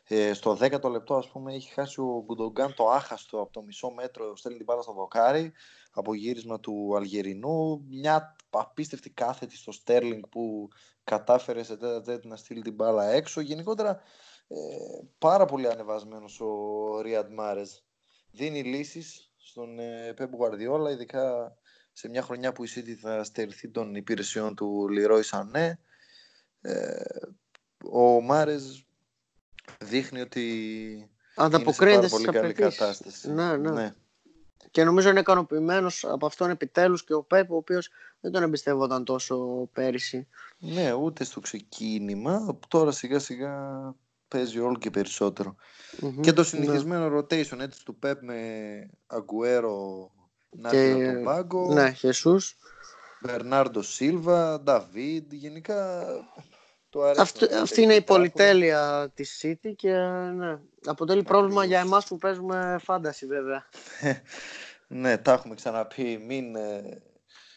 [0.08, 3.90] Ε, στο 10ο λεπτό, ας πούμε, έχει χάσει ο Γκουντογκάν το άχαστο από το μισό
[3.90, 5.52] μέτρο, στέλνει την μπάλα στο δοκάρι,
[5.90, 7.84] από γύρισμα του Αλγερινού.
[7.88, 10.68] Μια απίστευτη κάθετη στο Στέρλινγκ που
[11.04, 13.40] κατάφερε σε τέτα τέτα να στείλει την μπάλα έξω.
[13.40, 14.00] Γενικότερα,
[14.48, 14.56] ε,
[15.18, 17.70] πάρα πολύ ανεβασμένος ο Ρίαντ Μάρεζ.
[18.30, 21.56] Δίνει λύσεις στον ε, Πέμπ Γουαρδιόλα, ειδικά
[21.98, 25.78] σε μια χρονιά που η City θα στερηθεί των υπηρεσιών του Λιρόι Σανέ.
[26.60, 27.02] Ε,
[27.90, 28.64] ο Μάρεζ
[29.84, 32.78] δείχνει ότι Ανταποκρίνεται είναι σε στις πάρα πολύ καλή απαιτήσεις.
[32.78, 33.32] κατάσταση.
[33.32, 33.94] Ναι, ναι.
[34.70, 39.04] Και νομίζω είναι ικανοποιημένος από αυτόν επιτέλους και ο Πέπ, ο οποίος δεν τον εμπιστεύονταν
[39.04, 40.28] τόσο πέρυσι.
[40.58, 42.58] Ναι, ούτε στο ξεκίνημα.
[42.68, 43.54] Τώρα σιγά σιγά
[44.28, 45.56] παίζει όλο και περισσότερο.
[46.00, 46.46] Μμμ, Και το ναι.
[46.46, 48.36] συνηθισμένο rotation έτσι του Πεπ με
[49.06, 50.10] Αγκουέρο
[50.58, 52.56] να Και- έρθει από τον πάγκο, Ναι, Χεσούς.
[53.20, 56.04] Μπερνάρντο Σίλβα, Νταβίδ, γενικά
[56.90, 57.20] το αρέσει.
[57.20, 58.20] Αυτό, να αυτή είναι η παίζει τράφο.
[58.20, 59.92] πολυτέλεια της City και
[60.36, 61.66] ναι, αποτελεί πρόβλημα Ακριβώς.
[61.66, 63.64] για εμάς που παίζουμε φάνταση βέβαια.
[64.88, 66.24] Ναι, τα έχουμε ξαναπεί.
[66.26, 67.02] Μην, ε,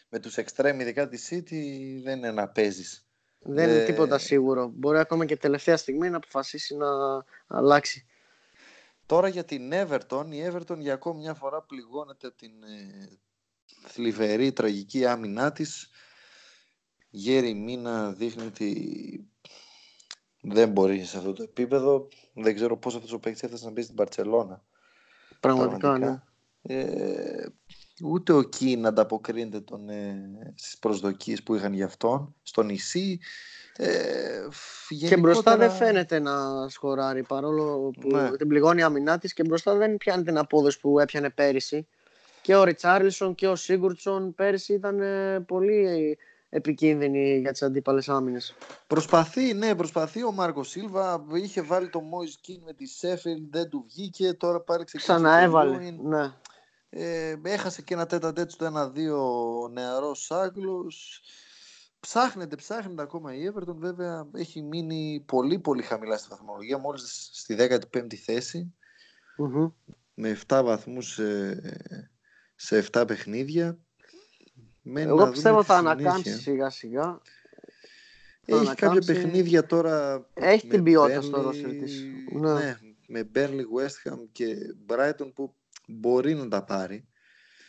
[0.08, 1.62] με τους εξτρέμ, ειδικά τη City,
[2.04, 3.06] δεν είναι να παίζεις.
[3.38, 4.70] Δεν είναι Ε, τίποτα σίγουρο.
[4.74, 6.86] Μπορεί ακόμα και τελευταία στιγμή να αποφασίσει να
[7.46, 8.06] αλλάξει.
[9.10, 13.08] Τώρα για την Everton, η Everton για ακόμη μια φορά πληγώνεται από την ε,
[13.86, 15.90] θλιβερή τραγική άμυνά της.
[17.10, 19.30] Γέρι Μίνα δείχνει ότι
[20.40, 22.08] δεν μπορεί σε αυτό το επίπεδο.
[22.34, 24.64] Δεν ξέρω πώς αυτός ο παίκτης έφτασε να μπει στην Παρτσελώνα.
[25.40, 26.22] Πραγματικά, ναι.
[26.62, 27.46] Ε,
[28.02, 33.20] ούτε ο Κίν ανταποκρίνεται τον, ε, στις προσδοκίες που είχαν για αυτόν στο νησί.
[33.82, 34.48] Ε,
[35.08, 38.30] Και μπροστά δεν γενικότερα- φαίνεται να σκοράρει παρόλο που Ναι.
[38.36, 41.86] την πληγώνει η αμυνά της και μπροστά δεν πιάνει την απόδοση που έπιανε πέρυσι.
[42.42, 48.54] Και ο Ριτσάρλισον και ο Σίγκουρτσον πέρυσι ήταν ε, πολύ επικίνδυνοι για τις αντίπαλες άμυνες.
[48.86, 51.24] Προσπαθεί, ναι, προσπαθεί ο Μάρκο Σίλβα.
[51.32, 54.32] Είχε βάλει το Μόις Κιν με τη Σέφιλ, δεν του βγήκε.
[54.32, 55.12] Τώρα πάλι ξεκίνησε.
[55.12, 55.76] το Ξαναέβαλε.
[55.76, 55.98] Λούιν.
[56.02, 56.32] Ναι.
[56.90, 59.16] Ε, έχασε και ένα τέτα τέτ στο 1-2
[59.62, 61.22] ο νεαρός Άγγλος.
[62.00, 63.74] Ψάχνεται, ψάχνεται ακόμα η Everton.
[63.76, 66.78] Βέβαια έχει μείνει πολύ πολύ χαμηλά στη βαθμολογία.
[66.78, 68.74] Μόλις στη 15η θέση.
[69.36, 69.68] Μμμ.
[70.14, 72.08] Με 7 βαθμούς ε,
[72.54, 73.78] σε 7 παιχνίδια.
[74.82, 76.00] Μένει να Εγώ δούμε πιστεύω τη θα συνέχεια.
[76.00, 77.02] ανακάμψει σιγά σιγά.
[78.42, 79.12] Θα Έχει κάποια ανακάμψει.
[79.12, 80.26] παιχνίδια τώρα.
[80.34, 82.04] Έχει με την ποιότητα στο Burnley, ρόστερ της.
[82.32, 82.52] Ναι.
[82.52, 82.78] Ναι.
[83.06, 84.56] με Burnley, West Ham και
[84.88, 85.54] Brighton που
[85.86, 87.08] μπορεί να τα πάρει.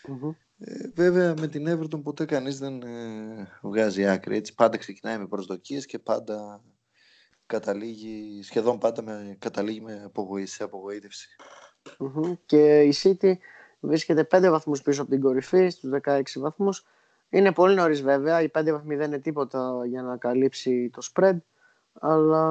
[0.08, 0.32] Μμμ.
[0.64, 4.36] Ε, βέβαια με την Everton ποτέ κανείς δεν ε, βγάζει άκρη.
[4.36, 6.62] Έτσι πάντα ξεκινάει με προσδοκίες και πάντα
[7.46, 11.28] καταλήγει, σχεδόν πάντα με, καταλήγει με απογοή- σε απογοήτευση.
[12.00, 12.34] Μμμ.
[12.46, 13.34] Και η City
[13.80, 16.86] βρίσκεται 5 βαθμούς πίσω από την κορυφή, στους 16 βαθμούς.
[17.30, 21.38] Είναι πολύ νωρίς βέβαια, οι 5 βαθμοί δεν είναι τίποτα για να καλύψει το spread,
[21.94, 22.44] αλλά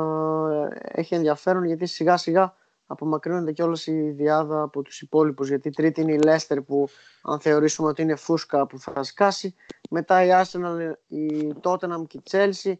[0.70, 2.54] ε, έχει ενδιαφέρον γιατί σιγά σιγά
[2.90, 6.88] απομακρύνονται και όλες η διάδα από τους υπόλοιπους, γιατί η τρίτη είναι η Leicester που
[7.22, 9.54] αν θεωρήσουμε ότι είναι φούσκα που θα σκάσει,
[9.90, 12.72] μετά η Arsenal, η Tottenham και η Chelsea,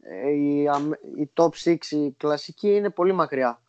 [0.00, 3.60] ε, η, αμ- η top 6 η κλασική είναι πολύ μακριά.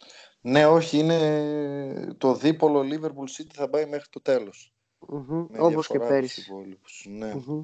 [0.41, 4.73] Ναι, όχι, είναι το δίπολο Liverpool City θα πάει μέχρι το τέλος.
[5.07, 6.41] Μμμ, Με Όπως και διαφορά από τους πέρυσι.
[6.41, 7.05] υπόλοιπους.
[7.09, 7.33] Ναι.
[7.47, 7.63] Μμμ.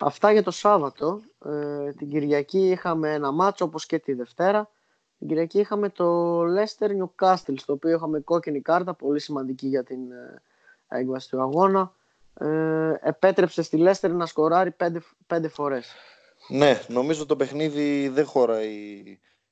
[0.00, 1.20] Αυτά για το Σάββατο.
[1.44, 4.70] Ε, την Κυριακή είχαμε ένα μάτσο όπως και τη Δευτέρα.
[5.22, 10.12] Την Κυριακή είχαμε το Leicester Newcastle, στο οποίο είχαμε κόκκινη κάρτα, πολύ σημαντική για την
[10.12, 10.42] ε,
[10.88, 11.92] έκβαση του αγώνα.
[12.40, 15.92] Ε, επέτρεψε στη Leicester να σκοράρει πέντε, πέντε φορές.
[16.48, 19.02] Ναι, νομίζω το παιχνίδι δεν χωράει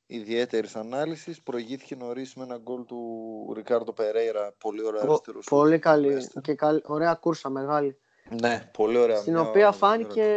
[0.06, 1.42] ιδιαίτερη ανάλυση.
[1.42, 4.54] Προηγήθηκε νωρίς με ένα γκολ του Ρικάρντο Περέιρα.
[4.59, 5.46] Πολύ ωραία αριστερός.
[5.50, 7.98] Πολύ καλή και καλή, ωραία κούρσα μεγάλη.
[8.40, 9.16] Ναι, πολύ ωραία.
[9.16, 10.37] Στην οποία φάνηκε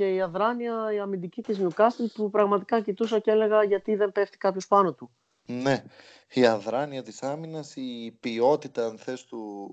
[0.00, 4.38] και η αδράνεια, η αμυντική της Newcastle που πραγματικά κοιτούσα και έλεγα γιατί δεν πέφτει
[4.38, 5.10] κάποιος πάνω του.
[5.46, 5.84] Ναι,
[6.32, 9.68] η αδράνεια της άμυνας, η ποιότητα αν θες του,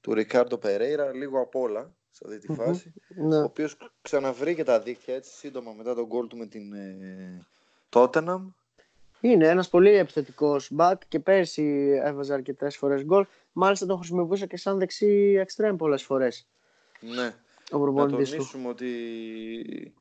[0.00, 3.36] του Ρικάρντο Περέιρα, λίγο απ' όλα σε αυτή τη φαση ναι.
[3.36, 7.46] ο οποίος ξαναβρήκε τα δίκτυα έτσι σύντομα μετά τον γκολ του με την ε,
[7.90, 8.40] Tottenham.
[9.20, 13.26] Είναι ένας πολύ επιθετικός back και πέρσι έβαζε αρκετές φορές γκολ.
[13.52, 16.48] Μάλιστα τον χρησιμοποιούσε και σαν δεξί εξτρέμ πολλές φορές.
[17.00, 17.34] Ναι.
[17.70, 19.94] Να τονίσουμε ότι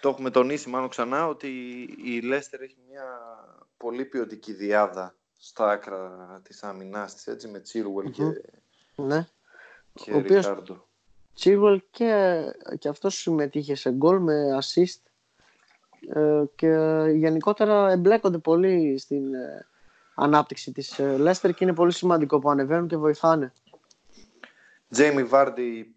[0.00, 1.48] το έχουμε τονίσει μάλλον ξανά ότι
[2.04, 3.04] η Λέστερ έχει μια
[3.76, 8.22] πολύ ποιοτική διάδα στα άκρα της άμυνάς της έτσι με τσιρουελ και,
[8.96, 9.26] ναι.
[9.92, 10.86] και Ο Ρικάρντο.
[11.34, 12.42] Τσίρουελ και,
[12.78, 15.00] και αυτός συμμετείχε σε γκολ με assist
[16.08, 19.66] ε, και γενικότερα εμπλέκονται πολύ στην ε,
[20.14, 23.52] ανάπτυξη της Λέστερ και είναι πολύ σημαντικό που ανεβαίνουν και βοηθάνε.
[24.88, 25.94] Τζέιμι Βάρντι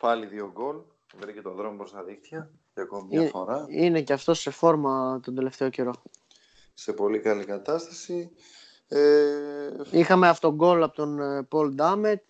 [0.00, 0.76] πάλι δύο γκολ,
[1.20, 3.66] βρήκε τον δρόμο προς τα δίκτυα για ακόμη μια φορά.
[3.68, 5.94] Είναι και αυτό σε φόρμα τον τελευταίο καιρό.
[6.74, 8.30] Σε πολύ καλή κατάσταση.
[8.88, 9.70] Ε...
[9.90, 12.22] Είχαμε αυτόν γκολ από τον Πολ Ντάμετ,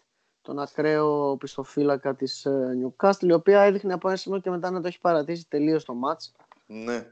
[0.43, 4.87] τον ακραίο πιστοφύλακα της Newcastle, η οποία έδειχνε από ένα σημείο και μετά να το
[4.87, 6.33] έχει παρατήσει τελείως το μάτς.
[6.67, 7.07] Ναι.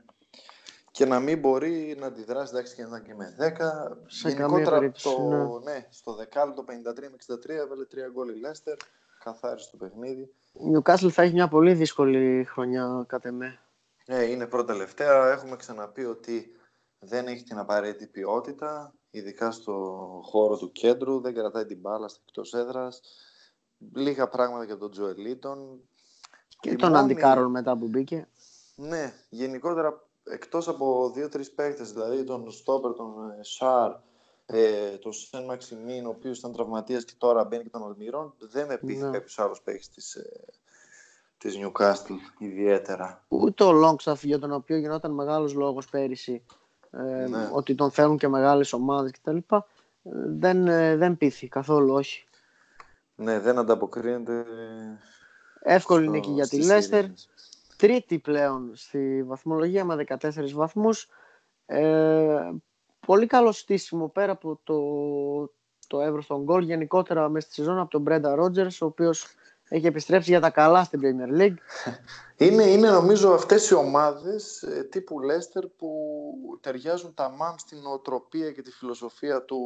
[0.91, 3.97] Και να μην μπορεί να αντιδράσει, εντάξει και να και με 10.
[4.07, 5.73] Σε Γενικότερα το, ναι.
[5.73, 5.87] ναι.
[5.91, 8.77] στο δεκάλεπτο 53 με 63 έβαλε 3 γκολ η Λέστερ,
[9.33, 10.35] καθάρισε το παιχνίδι.
[10.53, 13.59] Η Newcastle θα έχει μια πολύ δύσκολη χρονιά κατά με.
[14.07, 15.31] Ναι, είναι πρώτα τελευταία.
[15.31, 16.53] Έχουμε ξαναπεί ότι
[16.99, 19.73] δεν έχει την απαραίτητη ποιότητα, ειδικά στο
[20.25, 23.01] χώρο του κέντρου, δεν κρατάει την μπάλα στα εκτός έδρας.
[23.95, 25.81] Λίγα πράγματα για τον Τζοελίτον.
[26.61, 27.03] Και, τον μόνη...
[27.03, 28.29] Αντικάρολ μετά που μπήκε.
[28.75, 33.93] Ναι, γενικότερα εκτός από δύο-τρεις παίκτες, δηλαδή τον Στόπερ, τον Σάρ,
[34.51, 38.67] ε, τον Σεν Μαξιμίν, ο οποίος ήταν τραυματίας και τώρα μπαίνει και τον Αλμυρών, δεν
[38.67, 39.11] με πείθει ναι.
[39.11, 40.45] κάποιος άλλος παίκτης της, ε,
[41.39, 43.25] της Newcastle ιδιαίτερα.
[43.29, 46.45] Ούτε ο Longstaff για τον οποίο γινόταν μεγάλος λόγος πέρυσι
[46.91, 47.49] ε, ναι.
[47.53, 49.37] ότι τον θέλουν και μεγάλες ομάδες κτλ.
[49.37, 49.61] Ε,
[50.27, 52.27] δεν, ε, δεν πείθει καθόλου, όχι.
[53.15, 54.45] Ναι, δεν ανταποκρίνεται.
[55.61, 57.05] Εύκολη στο, νίκη για τη Λέστερ
[57.77, 61.09] τρίτη πλέον στη βαθμολογία με 14 βαθμούς.
[61.67, 62.51] Ε,
[63.09, 64.79] πολύ καλό στήσιμο πέρα από το,
[65.87, 69.27] το εύρος των γκολ γενικότερα μέσα στη σεζόν από τον Μπρέντα Ρότζερς ο οποίος
[69.69, 71.57] έχει επιστρέψει για τα καλά στην Premier League.
[72.45, 75.91] Είναι, είναι νομίζω αυτές οι ομάδες ε, τύπου Λέστερ που
[76.61, 79.61] ταιριάζουν τα μάμ στην οτροπία και τη φιλοσοφία του,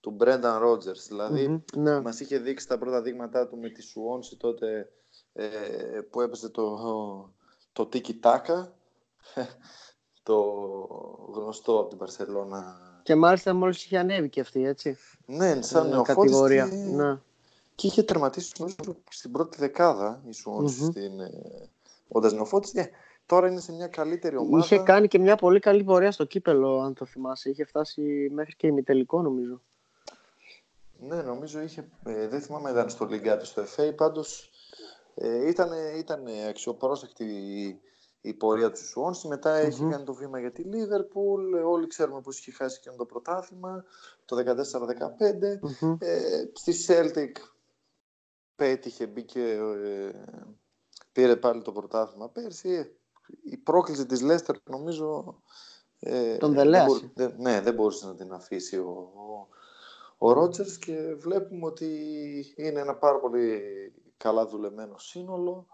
[0.00, 1.06] του Μπρένταν Ρότζερς.
[1.06, 2.00] Δηλαδή ναι.
[2.00, 4.88] μας είχε δείξει τα πρώτα δείγματά του με τη Σουόνση τότε
[5.32, 5.46] ε,
[6.10, 6.78] που έπαιζε το,
[7.72, 8.66] το Tiki Taka,
[10.22, 10.40] το
[11.32, 12.80] γνωστό από την Παρσελώνα.
[13.02, 14.96] Και μάλιστα μόλις είχε ανέβει και αυτή, έτσι.
[15.26, 16.62] Ναι, σαν νεοφώτης και...
[16.94, 17.18] Ναι.
[17.74, 18.52] και είχε τερματίσει
[19.10, 20.90] στην πρώτη δεκάδα η Σουόνς mm-hmm.
[20.90, 21.30] στην, ε,
[22.08, 22.72] όντας νεοφώτης.
[22.72, 22.90] Ναι,
[23.26, 24.64] τώρα είναι σε μια καλύτερη ομάδα.
[24.64, 27.50] Είχε κάνει και μια πολύ καλή πορεία στο κύπελο, αν το θυμάσαι.
[27.50, 29.60] Είχε φτάσει μέχρι και ημιτελικό, νομίζω.
[30.98, 31.88] Ναι, νομίζω είχε.
[32.04, 33.96] Ε, δεν θυμάμαι, ήταν στο Λιγκάτι στο FA.
[33.96, 34.50] Πάντως
[35.14, 37.24] ε, ήταν, ήταν αξιοπρόσεκτη
[38.22, 39.28] η, η πορεία του Σουόνση.
[39.28, 39.64] Μετά mm-hmm.
[39.66, 41.54] έχει κάνει το βήμα για τη Λίβερπουλ.
[41.54, 43.84] Όλοι ξέρουμε πως είχε χάσει και το πρωτάθλημα
[44.24, 44.42] το 14-15.
[44.42, 45.96] Mm-hmm.
[45.98, 47.32] Ε, στη Celtic
[48.56, 49.40] πέτυχε, μπήκε,
[49.84, 50.12] ε,
[51.12, 52.96] πήρε πάλι το πρωτάθλημα πέρσι.
[53.42, 55.40] Η πρόκληση της Λέστερ νομίζω...
[56.04, 56.70] Ε, Τον δεν
[57.14, 59.48] δεν, ναι, δεν μπορούσε να την αφήσει ο, ο,
[60.18, 61.86] ο Ρότζερς και βλέπουμε ότι
[62.56, 63.62] είναι ένα πάρα πολύ
[64.16, 65.66] καλά δουλεμένο σύνολο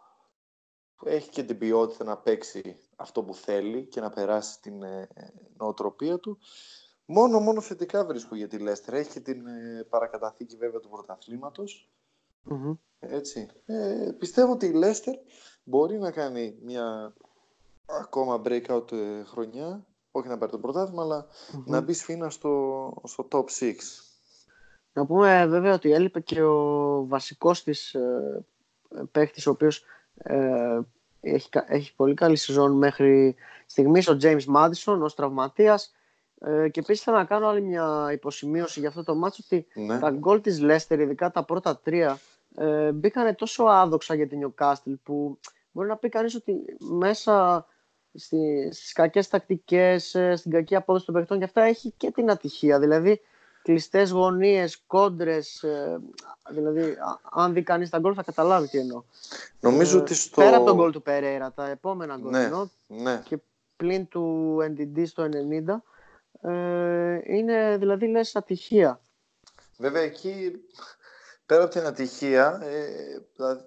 [1.05, 5.09] έχει και την ποιότητα να παίξει αυτό που θέλει και να περάσει την ε,
[5.57, 6.39] νοοτροπία του.
[7.05, 8.95] Μόνο, μόνο θετικά βρίσκω για τη Λέστερ.
[8.95, 11.89] Έχει και την ε, παρακαταθήκη βέβαια του πρωταθληματος
[12.99, 13.49] Έτσι.
[13.67, 15.15] Ε, πιστεύω ότι η Λέστερ
[15.65, 17.15] μπορεί να κάνει μια
[17.87, 19.87] ακόμα breakout ε, χρονιά.
[20.11, 21.27] Όχι να πάρει το πρωτάθλημα,
[21.65, 23.73] να μπει σφίνα στο, στο top 6.
[24.93, 28.45] Να πούμε βέβαια ότι έλειπε και ο βασικός της ε,
[29.13, 29.85] παίχτης ο οποίος
[30.19, 30.79] ε,
[31.21, 33.35] έχει, έχει πολύ καλή σεζόν μέχρι
[33.67, 35.95] στιγμής ο James Madison ως τραυματίας
[36.41, 39.99] ε, και επίσης θέλω να κάνω άλλη μια υποσημείωση για αυτό το μάτσο ότι ναι.
[39.99, 42.19] τα γκολ της Leicester, ειδικά τα πρώτα τρία
[42.57, 45.39] ε, μπήκανε τόσο άδοξα για την Newcastle που
[45.71, 47.67] μπορεί να πει κανείς ότι μέσα
[48.15, 52.31] Στι, στις κακές τακτικές, ε, στην κακή απόδοση των παιχτών και αυτά έχει και την
[52.31, 52.79] ατυχία.
[52.79, 53.21] Δηλαδή,
[53.63, 55.65] κλειστές γωνίες, κόντρες.
[56.51, 56.97] δηλαδή,
[57.33, 59.03] αν δει κανείς τα γκολ θα καταλάβει τι εννοώ.
[59.61, 60.41] Νομίζω ότι στο...
[60.41, 63.23] Πέρα από τον γκολ του Περέιρα, τα επόμενα γκολ Ναι, εννοώ, ναι.
[63.25, 63.39] και
[63.77, 65.29] πλην του NDD στο
[66.41, 69.01] 90 ε, είναι δηλαδή λες ατυχία.
[69.77, 70.53] Βέβαια εκεί,
[71.47, 72.87] πέρα από την ατυχία, ε,
[73.37, 73.63] δηλαδή,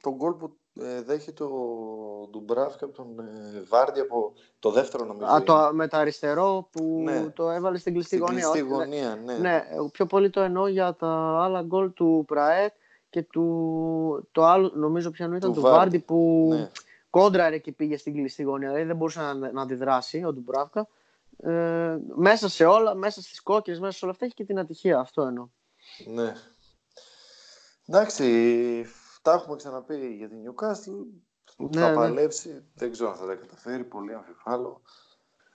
[0.00, 0.61] το γκολ που ε,
[1.04, 5.26] δέχεται ο Ντουμπράφκα από τον ε, Βάρντι από το δεύτερο νομίζω.
[5.26, 5.44] Α, είναι.
[5.44, 7.26] το, με το αριστερό που Ναι.
[7.34, 8.48] το έβαλε στην κλειστή Στην γωνία.
[8.50, 9.34] κλειστή Όχι, γωνία, ναι.
[9.38, 12.72] Ναι, πιο πολύ το εννοώ για τα άλλα γκολ του Πραέτ
[13.10, 15.78] και του, το άλλο, νομίζω ποιανού ήταν, Του του, Βάρντι.
[15.78, 16.70] Βάρντι που Ναι.
[17.10, 18.68] κόντραρε και πήγε στην κλειστή γωνία.
[18.68, 20.88] Δηλαδή δεν μπορούσε να, να αντιδράσει ο Ντουμπράφκα.
[21.36, 24.98] Ε, μέσα σε όλα, μέσα στις κόκκινες, μέσα σε όλα αυτά έχει και την ατυχία.
[24.98, 25.48] Αυτό εννοώ.
[26.06, 26.32] Ναι.
[27.86, 28.86] Εντάξει,
[29.22, 31.04] τα έχουμε ξαναπεί για την Newcastle.
[31.56, 31.94] Ναι, θα ναι.
[31.94, 34.82] παλέψει, δεν ξέρω αν θα τα καταφέρει, πολύ αμφιβάλλω.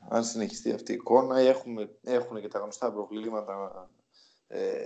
[0.10, 3.90] Αν συνεχιστεί αυτή η εικόνα, έχουμε, έχουν και τα γνωστά προβλήματα
[4.48, 4.80] ε,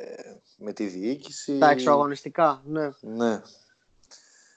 [0.57, 1.57] με τη διοίκηση.
[1.57, 2.89] Τα εξωαγωνιστικά, ναι.
[3.01, 3.41] Ναι,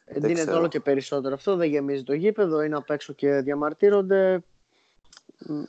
[0.04, 0.56] Εντείνεται ξέρω.
[0.58, 4.42] όλο και περισσότερο αυτό, δεν γεμίζει το γήπεδο, είναι απ' έξω και διαμαρτύρονται.
[5.38, 5.62] Μ,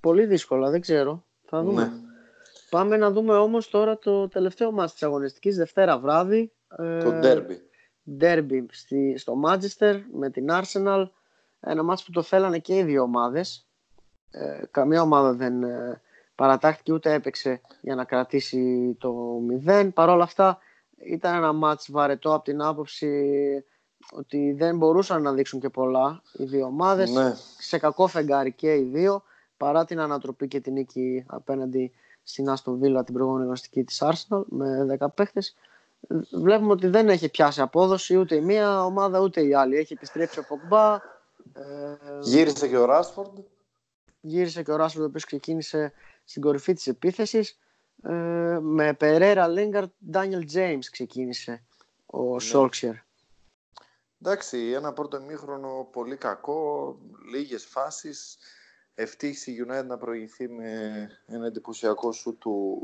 [0.00, 1.24] Πολύ δύσκολα, δεν ξέρω.
[1.44, 1.82] Θα δούμε.
[1.84, 1.92] ναι.
[2.70, 6.52] Πάμε να δούμε όμως τώρα το τελευταίο μας της αγωνιστικής, Δευτέρα βράδυ.
[6.78, 7.24] ε, Το derby.
[7.24, 7.56] Derby
[8.70, 11.08] στη, στο Manchester με την Arsenal.
[11.60, 13.66] Ένα μάτς που το θέλανε και οι δύο ομάδες.
[14.30, 16.00] Ε, καμία ομάδα δεν ε,
[16.34, 19.90] παρατάχθηκε ούτε έπαιξε για να κρατήσει το 0.
[19.94, 20.58] Παρ' όλα αυτά
[20.96, 23.08] ήταν ένα μάτς βαρετό από την άποψη
[24.12, 27.10] ότι δεν μπορούσαν να δείξουν και πολλά οι δύο ομάδες.
[27.10, 27.34] Ναι.
[27.58, 29.22] Σε κακό φεγγάρι και οι δύο
[29.56, 31.92] παρά την ανατροπή και την νίκη απέναντι
[32.22, 35.54] στην Aston Villa την προηγούμενη γνωστική της Arsenal με 10 παίχτες.
[36.32, 39.76] Βλέπουμε ότι δεν έχει πιάσει απόδοση ούτε η μία ομάδα ούτε η άλλη.
[39.76, 40.98] Έχει επιστρέψει ο Pogba,
[41.52, 41.62] ε,
[42.20, 43.38] Γύρισε και ο Ράσφορντ.
[44.20, 45.92] γύρισε και ο Ράσφορντ ο οποίος ξεκίνησε
[46.24, 47.58] στην κορυφή της επίθεσης
[48.02, 48.12] ε,
[48.60, 51.62] με Pereira, Lingard, Daniel James ξεκίνησε
[52.06, 52.50] ο Ναι.
[52.52, 52.94] Solskjaer.
[54.22, 56.96] Εντάξει, ένα πρώτο ημίχρονο πολύ κακό,
[57.32, 58.38] λίγες φάσεις.
[58.94, 60.70] Ευτύχησε η United να προηγηθεί με
[61.26, 62.82] ένα εντυπωσιακό σου του,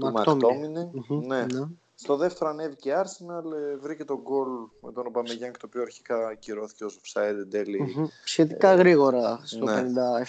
[0.00, 0.46] του Μακτόμινε.
[0.52, 0.90] Μακτόμινε.
[1.08, 1.44] Μμμ, Ναι.
[1.44, 1.66] ναι.
[2.00, 4.48] Στο δεύτερο ανέβηκε η Arsenal, ε, βρήκε τον γκολ
[4.80, 7.80] με τον Ομπαμεγιάνγκ το οποίο αρχικά ακυρώθηκε ως offside εν τέλει.
[7.80, 8.06] Μμμ.
[8.24, 9.86] Σχετικά γρήγορα στο ναι.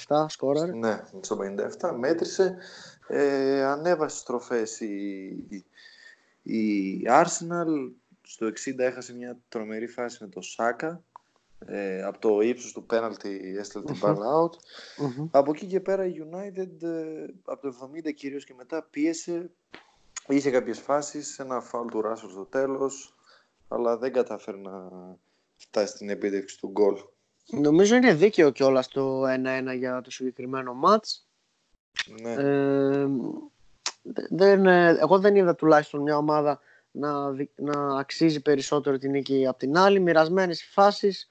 [0.07, 0.71] 57 σκόραρε.
[0.71, 1.37] Ναι, στο
[1.79, 2.57] 57 μέτρησε.
[3.07, 5.65] Ε, ανέβασε στροφές η, η,
[6.55, 7.91] η Arsenal.
[8.21, 11.03] Στο 60 έχασε μια τρομερή φάση με το Σάκα.
[11.65, 14.55] Ε, από το ύψος του πέναλτι έστειλε την μπάλα out.
[14.97, 15.27] Μμμ.
[15.31, 19.51] Από εκεί και πέρα η United ε, από το 70 κυρίως και μετά πίεσε.
[20.29, 23.15] Είχε κάποιες φάσεις, ένα φάουλ του Ράσορ στο τέλος,
[23.67, 24.89] αλλά δεν κατάφερε να
[25.55, 26.95] φτάσει στην επίτευξη του γκολ.
[27.51, 31.27] Νομίζω είναι δίκαιο κιόλας το 1-1 για το συγκεκριμένο μάτς.
[32.21, 32.31] Ναι.
[32.33, 33.07] Ε,
[34.29, 36.59] δεν, ε, εγώ δεν είδα τουλάχιστον μια ομάδα
[36.91, 39.99] να, δι- να αξίζει περισσότερο την νίκη από την άλλη.
[39.99, 41.29] Μοιρασμένες οι φάσεις.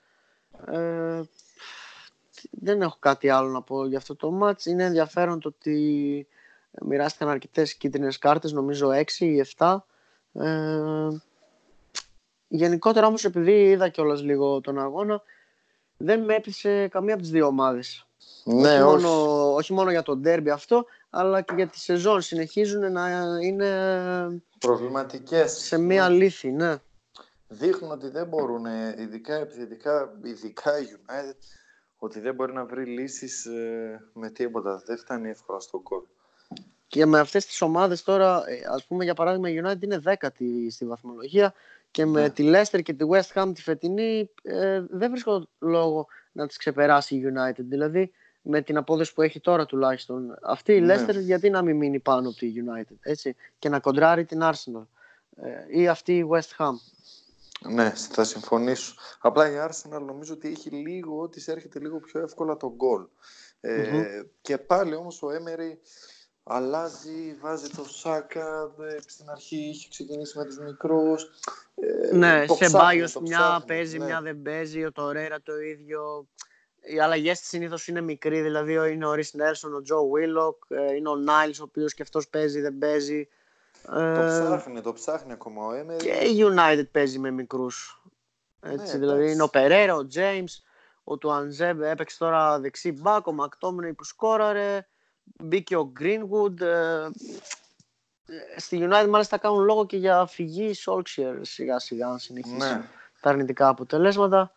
[0.66, 1.20] Ε,
[2.50, 4.66] δεν έχω κάτι άλλο να πω για αυτό το μάτς.
[4.66, 6.26] Είναι ενδιαφέρον το ότι
[6.82, 9.86] μοιράστηκαν αρκετές κίτρινες κάρτες, νομίζω 6 ή 7.
[10.32, 11.08] Ε,
[12.48, 15.22] γενικότερα όμως επειδή είδα κιόλας λίγο τον αγώνα,
[15.96, 18.06] δεν με έπεισε καμία από τις δύο ομάδες.
[18.44, 19.04] ναι, όχι, όχι.
[19.04, 22.20] μόνο, όχι μόνο για το ντέρμπι αυτό, αλλά και για τη σεζόν.
[22.20, 23.08] Συνεχίζουν να
[23.42, 23.70] είναι
[24.58, 25.52] Προβληματικές.
[25.52, 26.76] σε μία λύθη, ναι.
[27.48, 31.38] Δείχνουν ότι δεν μπορούν, ε, ειδικά επιθετικά, ειδικά η United,
[31.98, 34.82] ότι δεν μπορεί να βρει λύσεις ε, με τίποτα.
[34.86, 36.02] Δεν φτάνει εύκολα στον γκολ.
[36.88, 40.70] Και με αυτές τις ομάδες τώρα, ε, ας πούμε για παράδειγμα η United είναι δέκατη
[40.70, 41.54] στη βαθμολογία
[41.90, 42.30] και με Ναι.
[42.30, 47.14] τη Leicester και τη West Ham τη φετινή ε, δεν βρίσκω λόγο να τις ξεπεράσει
[47.16, 47.64] η United.
[47.64, 50.38] Δηλαδή με την απόδοση που έχει τώρα τουλάχιστον.
[50.42, 50.94] Αυτή η Ναι.
[50.94, 54.86] Leicester γιατί να μην μείνει πάνω από τη United έτσι, και να κοντράρει την Arsenal.
[55.36, 56.72] Ε, ή αυτή η West Ham.
[57.70, 58.94] Ναι, θα συμφωνήσω.
[59.20, 63.06] Απλά η Arsenal νομίζω ότι έχει λίγο, της έρχεται λίγο πιο εύκολα το γκολ.
[63.60, 64.02] Ε, Μμμ.
[64.40, 65.76] Και πάλι όμως ο Emery
[66.48, 71.30] αλλάζει, βάζει το Σάκα, ε, στην αρχή είχε ξεκινήσει με τους μικρούς.
[72.10, 74.04] Ε, Ναι, το σε ψάχνει, Μπάιος το μια ψάχνει, παίζει, ναι.
[74.04, 76.26] μια δεν παίζει, ο Τορέρα το ίδιο.
[76.80, 80.62] Οι αλλαγές της συνήθως είναι μικροί, δηλαδή είναι ο Ρις Νέλσον, ο Τζο Βίλοκ,
[80.96, 83.28] είναι ο Νάιλς, ο οποίος και αυτός παίζει, δεν παίζει.
[83.86, 85.96] Το Ε, ψάχνει, το ψάχνει ακόμα ο Emery.
[85.96, 88.02] και η United παίζει με μικρούς.
[88.60, 89.32] Έτσι, Ναι, δηλαδή εντάξει.
[89.34, 90.62] είναι ο Περέρα, ο James,
[91.04, 94.86] ο Τουανζέμπ έπαιξε τώρα δεξί μπακ, ο Μακτόμινεϊ που σκόραρε,
[95.42, 96.60] μπήκε ο Greenwood.
[96.60, 97.08] Ε,
[98.56, 102.82] στη United μάλιστα κάνουν λόγο και για φυγή Solskjaer σιγά σιγά αν συνεχίσει Ναι.
[103.20, 104.52] τα αρνητικά αποτελέσματα.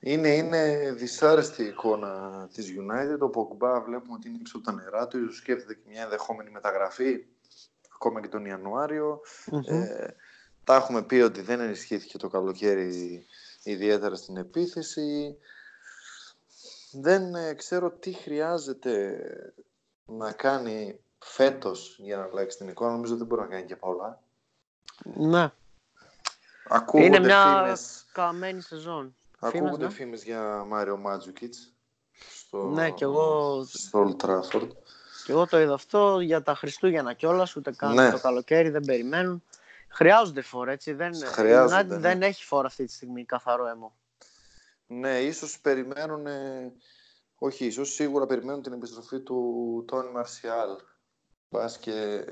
[0.00, 3.18] Είναι, είναι δυσάρεστη η εικόνα της United.
[3.20, 5.18] Ο Pogba βλέπουμε ότι είναι έξω από τα νερά του.
[5.18, 7.24] Ίσως σκέφτεται και μια ενδεχόμενη μεταγραφή,
[7.94, 9.20] ακόμα και τον ιανουαριο
[9.66, 10.06] Ε,
[10.64, 13.24] τα έχουμε πει ότι δεν ενισχύθηκε το καλοκαίρι
[13.62, 15.36] ιδιαίτερα στην επίθεση.
[16.92, 19.18] Δεν ε, ξέρω τι χρειάζεται
[20.06, 22.90] να κάνει φέτος για να αλλάξει την εικόνα.
[22.92, 24.20] Νομίζω δεν μπορεί να κάνει και πολλά.
[25.04, 25.52] Ναι.
[26.68, 29.16] Ακούγονται είναι μια φήμες, καμένη σεζόν.
[29.38, 29.90] ακούγονται Φήμες, ναι.
[29.90, 31.72] φήμες για Μάριο Μάτζουκιτς
[32.30, 34.68] στο, Ναι, κι εγώ- στο Old Trafford.
[35.24, 38.10] Και εγώ το είδα αυτό για τα Χριστούγεννα κιόλας, ούτε καν Ναι.
[38.10, 39.42] το καλοκαίρι, δεν περιμένουν.
[39.88, 40.92] Χρειάζονται φόρα, έτσι.
[40.92, 41.96] Δεν, Χρειάζονται, η United ναι.
[41.98, 43.92] δεν έχει φόρα αυτή τη στιγμή, καθαρό αίμα.
[44.90, 46.72] Ναι, ίσως περιμένουν, ε,
[47.38, 50.68] όχι ίσως, σίγουρα περιμένουν την επιστροφή του Τόνι Μαρσιάλ.
[51.48, 52.24] Πας και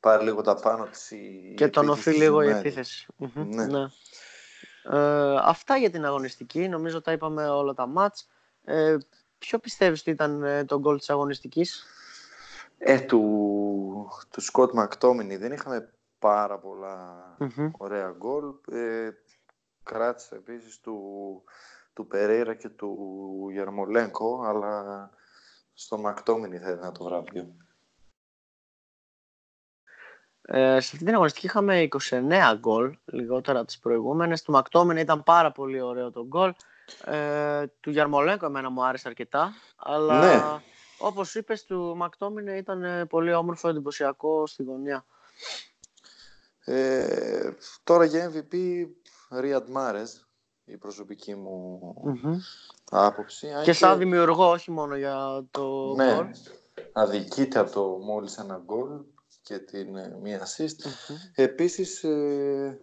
[0.00, 2.58] πάρει λίγο τα πάνω της η Και τον επίθεση οφείλει της λίγο η United.
[2.58, 3.06] επίθεση.
[3.16, 3.66] Μμμ, Ναι.
[3.66, 3.86] ναι.
[4.90, 6.68] Ε, αυτά για την αγωνιστική.
[6.68, 8.28] Νομίζω τα είπαμε όλα τα μάτς.
[8.64, 8.96] Ε,
[9.38, 11.84] ποιο πιστεύεις ότι ήταν ε, το γκολ της αγωνιστικής;
[12.78, 17.70] Ε, του, του Σκοτ Μακτόμινι δεν είχαμε πάρα πολλά Μμμ.
[17.78, 18.54] ωραία γκολ.
[18.72, 19.10] Ε,
[19.82, 20.96] κράτησε επίσης του,
[21.98, 25.10] του Περέιρα και του Γερμολέγκο, αλλά
[25.74, 27.54] στο Μακτόμινι θα ήταν το βραβείο.
[30.42, 34.42] Ε, σε αυτή την αγωνιστική είχαμε 29 γκολ, λιγότερα από τις προηγούμενες.
[34.42, 36.52] Του Μακτόμιν ήταν πάρα πολύ ωραίο το γκολ.
[37.04, 39.52] Ε, του Γιαρμολέγκο εμένα μου άρεσε αρκετά.
[39.76, 40.62] Αλλά Ναι.
[40.98, 45.04] όπως είπες, του Μακτόμιν ήταν ε, πολύ όμορφο, εντυπωσιακό στη γωνία.
[46.64, 47.52] Ε,
[47.84, 48.56] τώρα για MVP,
[49.30, 50.27] Ριαντ Μάρες,
[50.68, 52.36] η προσωπική μου Μμμ.
[52.90, 53.48] άποψη.
[53.48, 56.26] αν Και σαν δημιουργό, όχι μόνο για το ναι, γκολ.
[56.92, 58.88] αδικείται από το μόλις ένα γκολ
[59.42, 60.84] και την ε, μία assist.
[60.84, 61.16] Μμμ.
[61.34, 62.80] Επίσης, ε,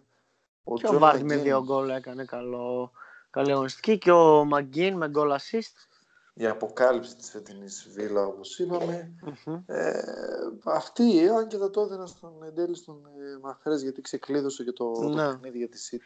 [0.64, 2.90] ο Και ο Τζον Βάρτ με Μαγκίν, δύο γκολ έκανε καλό,
[3.30, 3.98] καλή αγωνιστική.
[3.98, 5.76] Και ο Μαγκίν με γκολ assist.
[6.34, 9.12] η αποκάλυψη της φετινής Βίλα, όπως είπαμε.
[9.46, 9.62] Μμμ.
[9.66, 10.02] Ε,
[10.64, 14.72] αυτή, αν και θα το έδινα στον εν τέλει στον ε, Μαχρές, γιατί ξεκλείδωσε και
[14.72, 15.26] το, το Ναι.
[15.30, 16.00] παιχνίδι για τη City.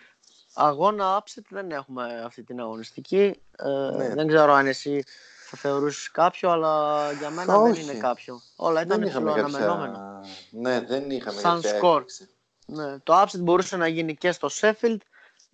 [0.54, 3.40] Αγώνα upset δεν έχουμε αυτή την αγωνιστική.
[3.56, 4.14] Ε, Ναι.
[4.14, 5.02] Δεν ξέρω αν εσύ
[5.46, 7.82] θα θεωρούσες κάποιο, αλλά για μένα δεν Όχι.
[7.82, 8.40] είναι κάποιο.
[8.56, 9.58] Όλα ήταν δεν είχαμε ψηλό κάποια...
[9.58, 10.24] αναμενόμενα.
[10.50, 11.90] Ναι, δεν είχαμε Σαν κάποια σκορ.
[12.00, 12.28] έκπληξη.
[12.66, 14.96] Ναι, το upset μπορούσε να γίνει και στο Sheffield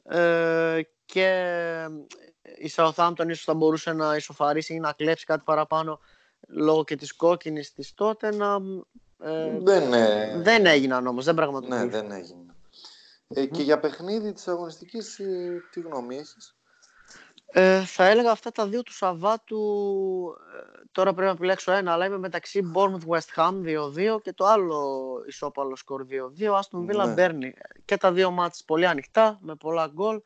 [0.04, 1.28] ε, και
[2.58, 6.00] η Southampton ίσως θα μπορούσε να ισοφαρίσει ή να κλέψει κάτι παραπάνω
[6.48, 8.60] λόγω και της κόκκινης της Tottenham.
[9.20, 11.88] Ε, Δεν, ε, δεν έγιναν όμως, δεν Ναι, πραγματοποιήθηκαν.
[11.90, 12.45] δεν έγινε.
[13.28, 16.56] Ε, και για παιχνίδι της αγωνιστικής, ε, τι γνώμη έχεις;
[17.52, 19.58] Ε, θα έλεγα αυτά τα δύο του Σαββάτου.
[20.54, 24.44] ε, τώρα πρέπει να επιλέξω ένα, αλλά είμαι μεταξύ Bournemouth West Ham 2-2 και το
[24.46, 27.14] άλλο ισόπαλο σκορ 2-2, Aston Villa Ναι.
[27.16, 27.50] Burnley.
[27.84, 30.20] Και τα δύο μάτς πολύ ανοιχτά, με πολλά γκολ.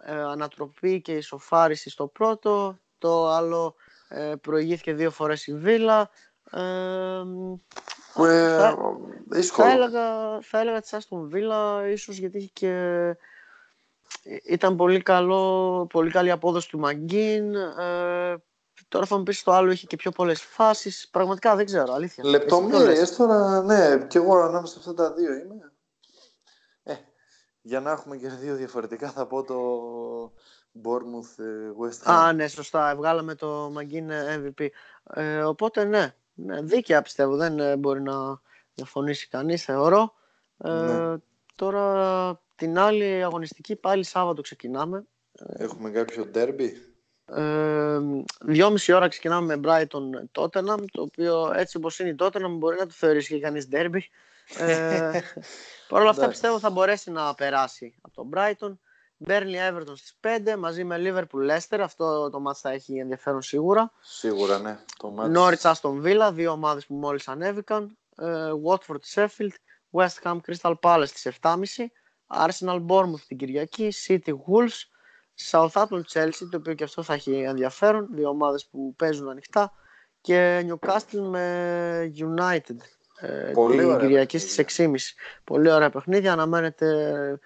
[0.00, 2.78] Ε, ανατροπή και ισοφάριση στο πρώτο.
[2.98, 3.74] Το άλλο
[4.08, 6.04] ε, προηγήθηκε δύο φορές η Villa.
[6.50, 6.60] Ε,
[8.16, 8.76] Ε, θα,
[9.28, 9.68] δύσκολο.
[9.68, 12.68] θα έλεγα, θα έλεγα της Aston Villa ίσως γιατί είχε και...
[14.22, 17.54] ε, ήταν πολύ, καλό, πολύ καλή απόδοση του Μαγκίν.
[17.54, 18.36] Ε,
[18.88, 21.08] τώρα θα μου πεις το άλλο είχε και πιο πολλές φάσεις.
[21.10, 22.24] Πραγματικά δεν ξέρω, αλήθεια.
[22.26, 25.72] Εσύ τι το λες; Λεπτομέρειες τώρα, ναι, και εγώ ανάμεσα σε αυτά τα δύο είμαι.
[26.82, 26.94] Ε,
[27.60, 29.58] για να έχουμε και δύο διαφορετικά θα πω το
[30.84, 32.12] Bournemouth ε, West Ham.
[32.12, 32.96] Α, ναι, σωστά.
[32.96, 34.66] Βγάλαμε το Μαγκίν MVP.
[35.14, 37.36] Ε, οπότε ναι, ναι, δίκαια πιστεύω.
[37.36, 38.40] Δεν ε, μπορεί να
[38.74, 40.14] διαφωνήσει κανείς, θεωρώ.
[40.64, 41.16] Ε, Ναι.
[41.56, 45.04] Τώρα την άλλη αγωνιστική πάλι Σάββατο ξεκινάμε.
[45.56, 46.70] Έχουμε κάποιο derby.
[47.26, 47.98] Ε,
[48.40, 52.86] δυόμιση ώρα ξεκινάμε με Brighton Tottenham, το οποίο έτσι όπως είναι η Tottenham μπορεί να
[52.86, 54.00] το θεωρήσει και κανείς derby.
[54.58, 55.20] Ε,
[55.88, 56.28] Παρ' όλα αυτά Εντάξει.
[56.28, 58.78] πιστεύω θα μπορέσει να περάσει από τον Brighton.
[59.26, 61.78] Burnley Everton στις 5 μαζί με Liverpool Leicester.
[61.80, 63.92] Αυτό το μάτς θα έχει ενδιαφέρον σίγουρα.
[64.00, 64.78] Σίγουρα, ναι.
[64.98, 65.38] Το μάτς.
[65.38, 67.96] Norwich Aston Villa, δύο ομάδες που μόλις ανέβηκαν.
[68.16, 69.54] Ε, Watford Sheffield,
[69.90, 71.90] West Ham Crystal Palace στις 7.30.
[72.26, 74.78] Arsenal Bournemouth την Κυριακή, City Wolves,
[75.50, 78.08] Southampton Chelsea, το οποίο και αυτό θα έχει ενδιαφέρον.
[78.12, 79.72] Δύο ομάδες που παίζουν ανοιχτά.
[80.20, 82.76] Και Newcastle με United.
[83.20, 84.98] Ε, Πολύ την ωραία Κυριακή παιχνίδια.
[84.98, 85.14] στις 6.30.
[85.44, 86.32] Πολύ ωραία παιχνίδια.
[86.32, 87.38] Αναμένεται,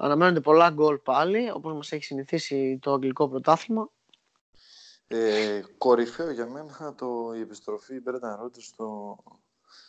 [0.00, 3.90] αναμένονται πολλά γκολ πάλι, όπως μας έχει συνηθίσει το αγγλικό πρωτάθλημα.
[5.08, 9.16] Ε, κορυφαίο για μένα το, η επιστροφή Μπρένταν Ρότζερ στο,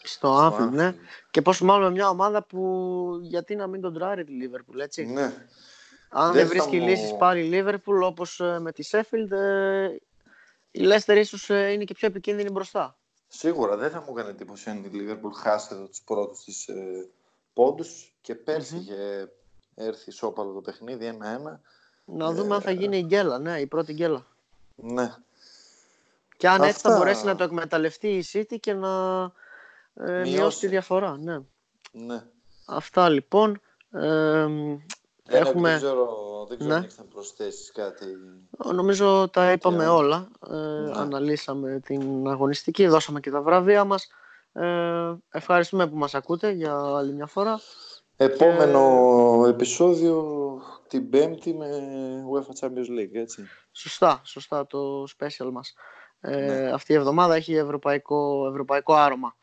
[0.04, 0.90] Στο στο Anfield, ναι.
[0.90, 0.96] Anfield.
[1.32, 5.06] Και πόσο μάλλον με μια ομάδα που γιατί να μην τον τράρει τη Liverpool, έτσι.
[5.06, 5.48] Ναι.
[6.10, 9.32] Αν δεν δεν θα βρίσκει μου- λύσεις πάλι η Liverpool όπως ε, με τη Sheffield,
[9.32, 9.86] ε,
[10.72, 12.98] η Leicester ίσως ε, είναι και πιο επικίνδυνη μπροστά.
[13.28, 17.10] Σίγουρα δεν θα μου έκανε εντύπωση αν η Liverpool χάσει εδώ τους πρώτους της ε,
[17.54, 18.82] πόντους και περσι Μμμ.
[18.82, 19.32] είχε
[19.86, 21.18] έρθει ισόπαλο το παιχνίδι
[21.48, 21.60] 1-1
[22.06, 24.26] Να δούμε αν θα γίνει η γκέλα, ναι, η πρώτη γκέλα.
[24.76, 25.14] Ναι.
[26.38, 26.98] Και αν έτσι θα Αυτά.
[26.98, 29.22] μπορέσει να το εκμεταλλευτεί η City και να
[29.94, 30.32] ε, μειώσει.
[30.32, 30.60] Μειώσει.
[30.60, 31.18] τη διαφορά.
[31.18, 31.40] Ναι.
[31.92, 32.24] ναι.
[32.66, 33.62] Αυτά λοιπόν.
[33.92, 34.78] Ε, Ένα
[35.24, 36.78] που έχουμε, Δεν ξέρω, δεν ξέρω Ναι.
[36.78, 38.06] αν έχεις να προσθέσεις κάτι.
[38.74, 40.28] νομίζω τα είπαμε Και- όλα.
[40.50, 40.92] Ε, Ναι.
[41.00, 44.08] Αναλύσαμε την αγωνιστική, δώσαμε και τα βραβεία μας.
[44.54, 47.60] Ε, ευχαριστούμε που μας ακούτε για άλλη μια φορά.
[48.22, 51.70] Επόμενο επεισόδιο την Πέμπτη με
[52.34, 53.48] UEFA Champions League, έτσι.
[53.72, 55.74] Σωστά, σωστά το special μας.
[56.20, 56.72] Ε, Ναι.
[56.72, 59.36] Αυτή η εβδομάδα έχει ευρωπαϊκό, ευρωπαϊκό άρωμα.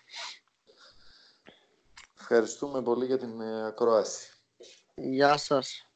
[2.21, 4.31] Ευχαριστούμε πολύ για την ε, ακρόαση.
[4.95, 5.87] Γεια σας.